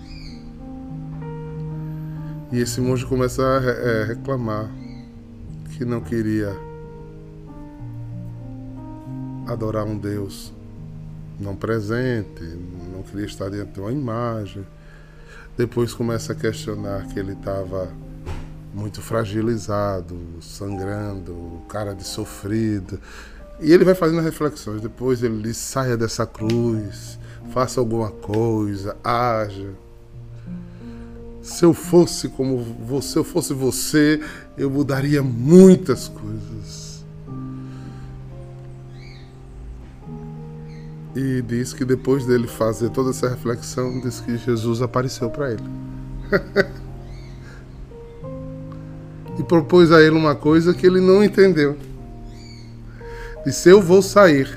E 2.52 2.60
esse 2.60 2.80
monge 2.80 3.06
começa 3.06 3.42
a 3.44 3.64
é, 3.64 4.04
reclamar 4.06 4.72
que 5.78 5.84
não 5.84 6.02
queria 6.02 6.56
adorar 9.48 9.86
um 9.86 9.98
Deus 9.98 10.54
não 11.40 11.56
presente, 11.56 12.44
não 12.92 13.04
queria 13.04 13.26
estar 13.26 13.50
diante 13.50 13.74
de 13.74 13.80
uma 13.80 13.92
imagem. 13.92 14.66
Depois 15.56 15.94
começa 15.94 16.34
a 16.34 16.36
questionar 16.36 17.08
que 17.08 17.20
ele 17.20 17.34
estava 17.34 17.92
muito 18.74 19.02
fragilizado, 19.02 20.18
sangrando, 20.42 21.62
cara 21.68 21.94
de 21.94 22.04
sofrido. 22.04 23.00
E 23.60 23.72
ele 23.72 23.84
vai 23.84 23.96
fazendo 23.96 24.22
reflexões. 24.22 24.82
Depois 24.82 25.24
ele 25.24 25.42
diz: 25.42 25.58
saia 25.58 25.98
dessa 25.98 26.26
cruz, 26.26 27.20
faça 27.52 27.80
alguma 27.80 28.12
coisa, 28.12 28.96
haja. 29.04 29.72
Se 31.48 31.64
eu 31.64 31.74
fosse 31.74 32.28
como 32.28 32.58
você, 32.58 33.18
eu 33.18 33.24
fosse 33.24 33.54
você, 33.54 34.22
eu 34.58 34.70
mudaria 34.70 35.24
muitas 35.24 36.10
coisas. 36.10 37.06
E 41.16 41.42
diz 41.42 41.72
que 41.72 41.86
depois 41.86 42.26
dele 42.26 42.48
fazer 42.48 42.90
toda 42.90 43.12
essa 43.12 43.30
reflexão, 43.30 43.98
diz 44.02 44.20
que 44.20 44.38
Jesus 44.38 44.82
apareceu 44.82 45.30
para 45.30 45.54
ele. 45.54 45.64
e 49.40 49.44
propôs 49.44 49.90
a 49.94 50.02
ele 50.02 50.18
uma 50.18 50.36
coisa 50.36 50.74
que 50.74 50.86
ele 50.86 51.00
não 51.00 51.24
entendeu. 51.24 51.78
Disse: 53.46 53.70
Eu 53.70 53.82
vou 53.82 54.02
sair 54.02 54.50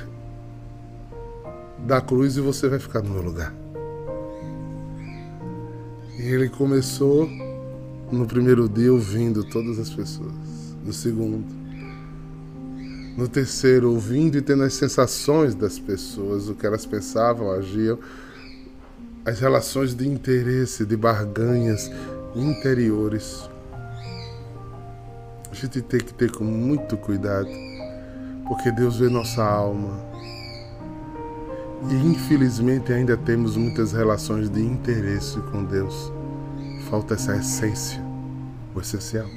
da 1.86 2.00
cruz 2.00 2.36
e 2.36 2.40
você 2.40 2.68
vai 2.68 2.80
ficar 2.80 3.00
no 3.00 3.10
meu 3.10 3.22
lugar. 3.22 3.54
Ele 6.30 6.48
começou 6.48 7.28
no 8.12 8.24
primeiro 8.24 8.68
dia 8.68 8.92
ouvindo 8.92 9.42
todas 9.42 9.80
as 9.80 9.90
pessoas. 9.90 10.32
No 10.84 10.92
segundo. 10.92 11.44
No 13.16 13.26
terceiro, 13.26 13.90
ouvindo 13.90 14.38
e 14.38 14.40
tendo 14.40 14.62
as 14.62 14.74
sensações 14.74 15.56
das 15.56 15.76
pessoas, 15.80 16.48
o 16.48 16.54
que 16.54 16.64
elas 16.64 16.86
pensavam, 16.86 17.50
agiam, 17.50 17.98
as 19.24 19.40
relações 19.40 19.92
de 19.92 20.06
interesse, 20.06 20.86
de 20.86 20.96
barganhas 20.96 21.90
interiores. 22.36 23.50
A 25.50 25.54
gente 25.54 25.82
tem 25.82 25.98
que 25.98 26.14
ter 26.14 26.30
com 26.30 26.44
muito 26.44 26.96
cuidado, 26.96 27.50
porque 28.46 28.70
Deus 28.70 28.98
vê 28.98 29.08
nossa 29.08 29.42
alma. 29.42 29.98
E 31.90 31.94
infelizmente 31.94 32.92
ainda 32.92 33.16
temos 33.16 33.56
muitas 33.56 33.92
relações 33.92 34.48
de 34.48 34.60
interesse 34.60 35.40
com 35.50 35.64
Deus. 35.64 36.19
Falta 36.90 37.14
essa 37.14 37.36
essência, 37.36 38.02
o 38.74 38.80
essencial. 38.80 39.28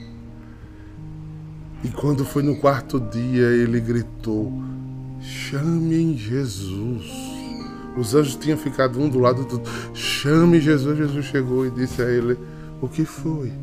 E 1.84 1.90
quando 1.90 2.26
foi 2.26 2.42
no 2.42 2.56
quarto 2.56 3.00
dia, 3.00 3.46
ele 3.46 3.80
gritou: 3.80 4.52
Chame 5.22 6.18
Jesus. 6.18 7.06
Os 7.96 8.16
anjos 8.16 8.36
tinham 8.36 8.58
ficado 8.58 9.00
um 9.00 9.08
do 9.08 9.20
lado 9.20 9.46
do 9.46 9.58
outro. 9.58 9.72
Chame 9.94 10.60
Jesus. 10.60 10.98
Jesus 10.98 11.26
chegou 11.26 11.66
e 11.66 11.70
disse 11.70 12.02
a 12.02 12.10
ele: 12.10 12.40
O 12.82 12.88
que 12.88 13.06
foi? 13.06 13.54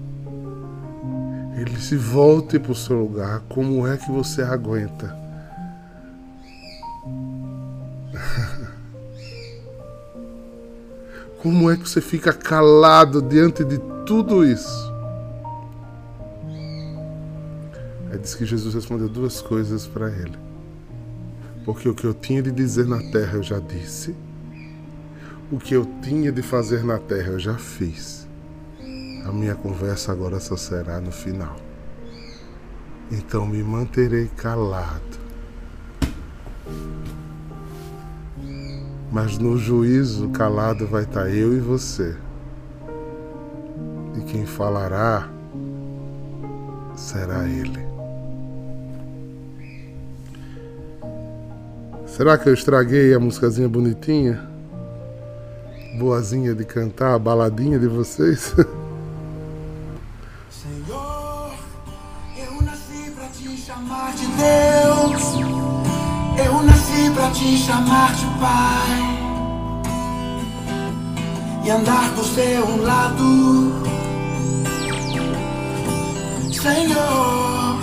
Ele 1.56 1.70
disse: 1.70 1.96
Volte 1.96 2.60
para 2.60 2.72
o 2.72 2.76
seu 2.76 3.00
lugar. 3.00 3.40
Como 3.48 3.86
é 3.86 3.96
que 3.96 4.10
você 4.10 4.42
aguenta? 4.42 5.19
Como 11.42 11.70
é 11.70 11.76
que 11.76 11.88
você 11.88 12.02
fica 12.02 12.34
calado 12.34 13.22
diante 13.22 13.64
de 13.64 13.78
tudo 14.04 14.44
isso? 14.44 14.92
Aí 18.12 18.18
diz 18.18 18.34
que 18.34 18.44
Jesus 18.44 18.74
respondeu 18.74 19.08
duas 19.08 19.40
coisas 19.40 19.86
para 19.86 20.10
ele. 20.10 20.38
Porque 21.64 21.88
o 21.88 21.94
que 21.94 22.04
eu 22.04 22.12
tinha 22.12 22.42
de 22.42 22.50
dizer 22.50 22.86
na 22.86 22.98
terra 23.10 23.36
eu 23.36 23.42
já 23.42 23.58
disse, 23.58 24.14
o 25.50 25.58
que 25.58 25.74
eu 25.74 25.86
tinha 26.02 26.30
de 26.30 26.42
fazer 26.42 26.84
na 26.84 26.98
terra 26.98 27.28
eu 27.28 27.38
já 27.38 27.56
fiz. 27.56 28.28
A 29.24 29.32
minha 29.32 29.54
conversa 29.54 30.12
agora 30.12 30.38
só 30.40 30.58
será 30.58 31.00
no 31.00 31.10
final. 31.10 31.56
Então 33.10 33.46
me 33.46 33.62
manterei 33.62 34.28
calado 34.36 35.19
Mas 39.12 39.38
no 39.38 39.58
juízo 39.58 40.28
calado 40.28 40.86
vai 40.86 41.02
estar 41.02 41.28
eu 41.28 41.52
e 41.52 41.58
você. 41.58 42.14
E 44.16 44.20
quem 44.22 44.46
falará 44.46 45.28
será 46.94 47.44
ele. 47.48 47.90
Será 52.06 52.38
que 52.38 52.48
eu 52.48 52.54
estraguei 52.54 53.12
a 53.12 53.18
musicazinha 53.18 53.68
bonitinha? 53.68 54.48
Boazinha 55.98 56.54
de 56.54 56.64
cantar, 56.64 57.14
a 57.14 57.18
baladinha 57.18 57.80
de 57.80 57.88
vocês? 57.88 58.54
Senhor, 60.50 61.52
eu 62.36 62.62
nasci 62.62 63.10
pra 63.10 63.26
te 63.26 63.56
chamar 63.56 64.14
de 64.14 64.26
Deus. 64.26 65.34
Eu 66.46 66.62
nasci 66.62 67.10
pra 67.14 67.30
te 67.30 67.56
chamar 67.56 68.14
de 68.14 68.26
pai 68.38 68.99
e 71.64 71.70
andar 71.70 72.10
do 72.10 72.24
seu 72.24 72.82
lado, 72.84 73.72
Senhor. 76.52 77.78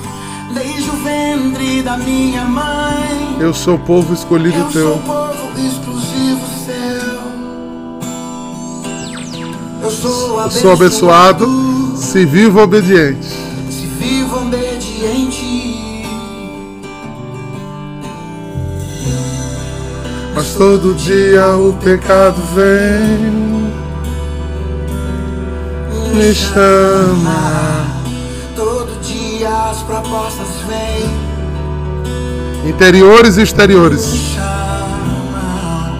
Desde 0.54 0.90
o 0.90 0.94
ventre 1.04 1.82
da 1.84 1.98
minha 1.98 2.46
mãe, 2.46 3.38
Eu 3.40 3.54
sou 3.54 3.78
povo 3.78 4.14
escolhido 4.14 4.58
eu 4.58 4.66
teu. 4.72 4.88
sou 4.88 4.98
povo 5.00 5.52
exclusivo 5.60 6.48
seu. 6.66 7.18
Eu 9.84 9.92
sou 9.92 10.42
Eu 10.42 10.52
sou 10.52 10.72
abençoado 10.72 11.94
se 11.96 12.26
vivo 12.26 12.60
obediente. 12.62 13.28
se 13.70 13.86
vivo 14.00 14.38
obediente. 14.38 16.06
Mas 20.34 20.54
todo 20.56 20.94
dia 20.96 21.56
o 21.56 21.74
pecado 21.74 22.42
vem 22.56 23.67
me 26.18 26.34
chama. 26.34 27.86
Todo 28.56 29.00
dia 29.02 29.50
as 29.70 29.78
propostas 29.84 30.48
vêm, 30.68 31.28
Interiores 32.70 33.38
e 33.38 33.44
exteriores. 33.44 34.04
me. 34.36 36.00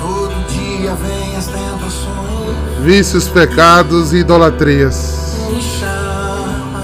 Todo 0.00 0.34
dia 0.48 0.94
vem 0.94 1.36
as 1.36 1.46
tentações, 1.46 2.56
Vícios, 2.82 3.28
pecados 3.28 4.12
e 4.12 4.16
idolatrias. 4.18 5.36
me 5.50 5.62
chamam. 5.62 6.82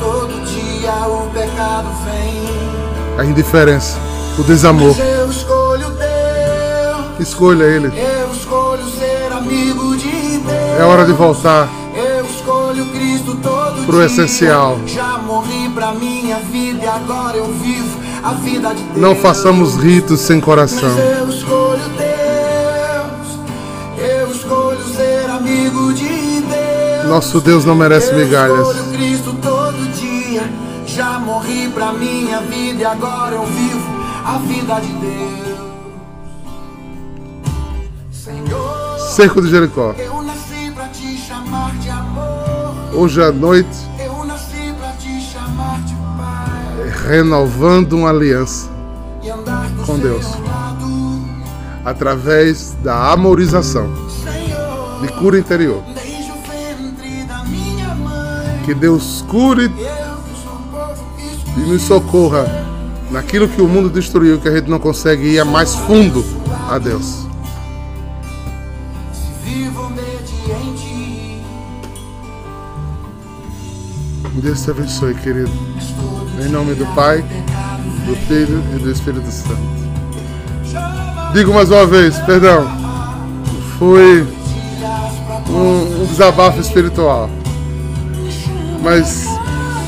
Todo 0.00 0.32
dia 0.46 0.92
o 1.06 1.30
pecado 1.30 1.88
vem. 2.04 2.50
A 3.18 3.24
indiferença, 3.24 3.98
o 4.38 4.42
desamor. 4.42 4.96
Escolha 7.20 7.64
Ele. 7.64 7.88
É 10.80 10.82
hora 10.82 11.04
de 11.04 11.12
voltar. 11.12 11.68
Eu 11.94 12.24
escolho 12.24 12.86
Cristo 12.86 13.36
todo 13.42 13.84
Pro 13.84 14.02
essencial. 14.02 14.78
Não 18.96 19.14
façamos 19.14 19.76
ritos 19.76 20.20
sem 20.20 20.40
coração. 20.40 20.88
Nosso 27.06 27.42
Deus 27.42 27.66
não 27.66 27.74
merece 27.74 28.14
migalhas. 28.14 28.66
Já 30.86 31.18
morri 31.18 31.68
pra 31.74 31.92
minha 31.92 32.40
vida 32.40 32.80
e 32.80 32.84
agora 32.86 33.34
eu 33.34 33.44
vivo 33.44 33.86
a 34.24 34.38
vida 34.38 34.80
de 34.80 34.92
Deus. 34.94 35.60
Senhor, 38.10 38.98
Cerco 39.10 39.42
de 39.42 39.50
Jericó. 39.50 39.94
Hoje 43.00 43.22
à 43.22 43.32
noite, 43.32 43.78
renovando 47.08 47.94
uma 47.94 48.10
aliança 48.10 48.68
Com 49.86 49.98
Deus. 49.98 50.26
através 51.82 52.76
da 52.82 53.10
amorização, 53.10 53.90
de 55.00 55.08
cura 55.14 55.38
interior. 55.38 55.82
Que 58.66 58.74
Deus 58.74 59.24
cure 59.26 59.72
e 61.56 61.60
nos 61.60 61.80
socorra 61.80 62.44
naquilo 63.10 63.48
que 63.48 63.62
o 63.62 63.66
mundo 63.66 63.88
destruiu, 63.88 64.38
que 64.38 64.48
a 64.48 64.56
gente 64.56 64.68
não 64.68 64.78
consegue 64.78 65.26
ir 65.26 65.40
a 65.40 65.44
mais 65.46 65.74
fundo 65.74 66.22
a 66.68 66.76
Deus. 66.76 67.19
Deus 74.40 74.62
te 74.62 74.70
abençoe, 74.70 75.14
querido. 75.14 75.50
Em 76.42 76.48
nome 76.48 76.74
do 76.74 76.86
Pai, 76.94 77.22
do 78.06 78.16
Filho 78.26 78.64
e 78.74 78.78
do 78.78 78.90
Espírito 78.90 79.30
Santo. 79.30 79.60
Digo 81.34 81.52
mais 81.52 81.70
uma 81.70 81.84
vez, 81.84 82.16
perdão. 82.20 82.66
Foi 83.78 84.26
um, 85.50 86.02
um 86.02 86.06
desabafo 86.06 86.58
espiritual. 86.58 87.28
Mas 88.82 89.26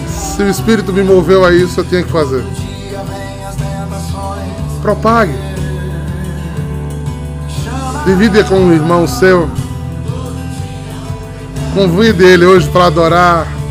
se 0.06 0.42
o 0.42 0.50
Espírito 0.50 0.92
me 0.92 1.02
moveu 1.02 1.46
a 1.46 1.52
isso, 1.52 1.80
eu 1.80 1.84
tinha 1.86 2.02
que 2.02 2.12
fazer. 2.12 2.44
Propague. 4.82 5.34
Divida 8.04 8.44
com 8.44 8.56
um 8.56 8.72
irmão 8.72 9.06
seu. 9.06 9.48
Convide 11.72 12.22
ele 12.22 12.44
hoje 12.44 12.68
para 12.68 12.86
adorar. 12.86 13.61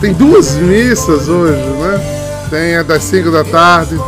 Tem 0.00 0.14
duas 0.14 0.54
missas 0.54 1.28
hoje, 1.28 1.60
né? 1.60 2.46
Tem 2.48 2.76
a 2.76 2.82
das 2.82 3.02
5 3.02 3.30
da 3.30 3.44
tarde, 3.44 4.00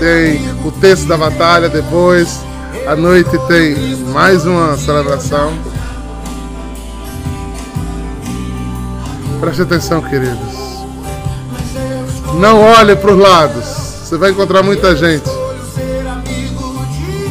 tem 0.00 0.40
o 0.64 0.72
texto 0.72 1.06
da 1.06 1.16
batalha 1.16 1.68
depois. 1.68 2.40
À 2.84 2.96
noite 2.96 3.30
tem 3.46 3.96
mais 4.12 4.44
uma 4.44 4.76
celebração. 4.76 5.52
Preste 9.40 9.62
atenção, 9.62 10.02
queridos. 10.02 10.84
Não 12.34 12.60
olhe 12.60 12.96
para 12.96 13.12
os 13.12 13.18
lados. 13.18 13.64
Você 14.02 14.16
vai 14.18 14.32
encontrar 14.32 14.64
muita 14.64 14.96
gente. 14.96 15.30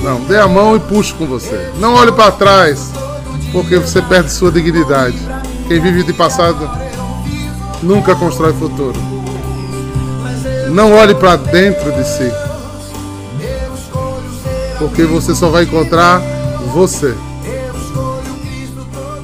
Não, 0.01 0.21
dê 0.21 0.37
a 0.37 0.47
mão 0.47 0.77
e 0.77 0.79
puxe 0.79 1.13
com 1.13 1.25
você. 1.25 1.69
Não 1.77 1.95
olhe 1.95 2.13
para 2.13 2.31
trás, 2.31 2.91
porque 3.51 3.77
você 3.77 4.01
perde 4.01 4.31
sua 4.31 4.51
dignidade. 4.51 5.17
Quem 5.67 5.81
vive 5.81 6.03
de 6.03 6.13
passado 6.13 6.88
nunca 7.81 8.15
constrói 8.15 8.53
futuro. 8.53 8.93
Não 10.71 10.93
olhe 10.93 11.15
para 11.15 11.35
dentro 11.35 11.91
de 11.91 12.03
si, 12.03 12.31
porque 14.77 15.03
você 15.03 15.33
só 15.33 15.49
vai 15.49 15.63
encontrar 15.63 16.21
você. 16.73 17.15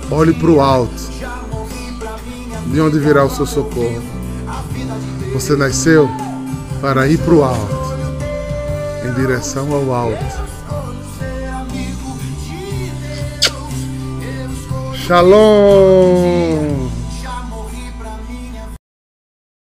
Olhe 0.09 0.33
para 0.33 0.49
o 0.49 0.61
alto, 0.61 1.01
de 2.67 2.81
onde 2.81 2.99
virá 2.99 3.23
o 3.23 3.29
seu 3.29 3.45
socorro. 3.45 4.01
Você 5.33 5.55
nasceu 5.55 6.09
para 6.81 7.07
ir 7.07 7.17
para 7.17 7.33
o 7.33 7.43
alto, 7.43 7.95
em 9.05 9.13
direção 9.13 9.71
ao 9.73 9.93
alto. 9.93 10.45
Shalom! 14.95 16.84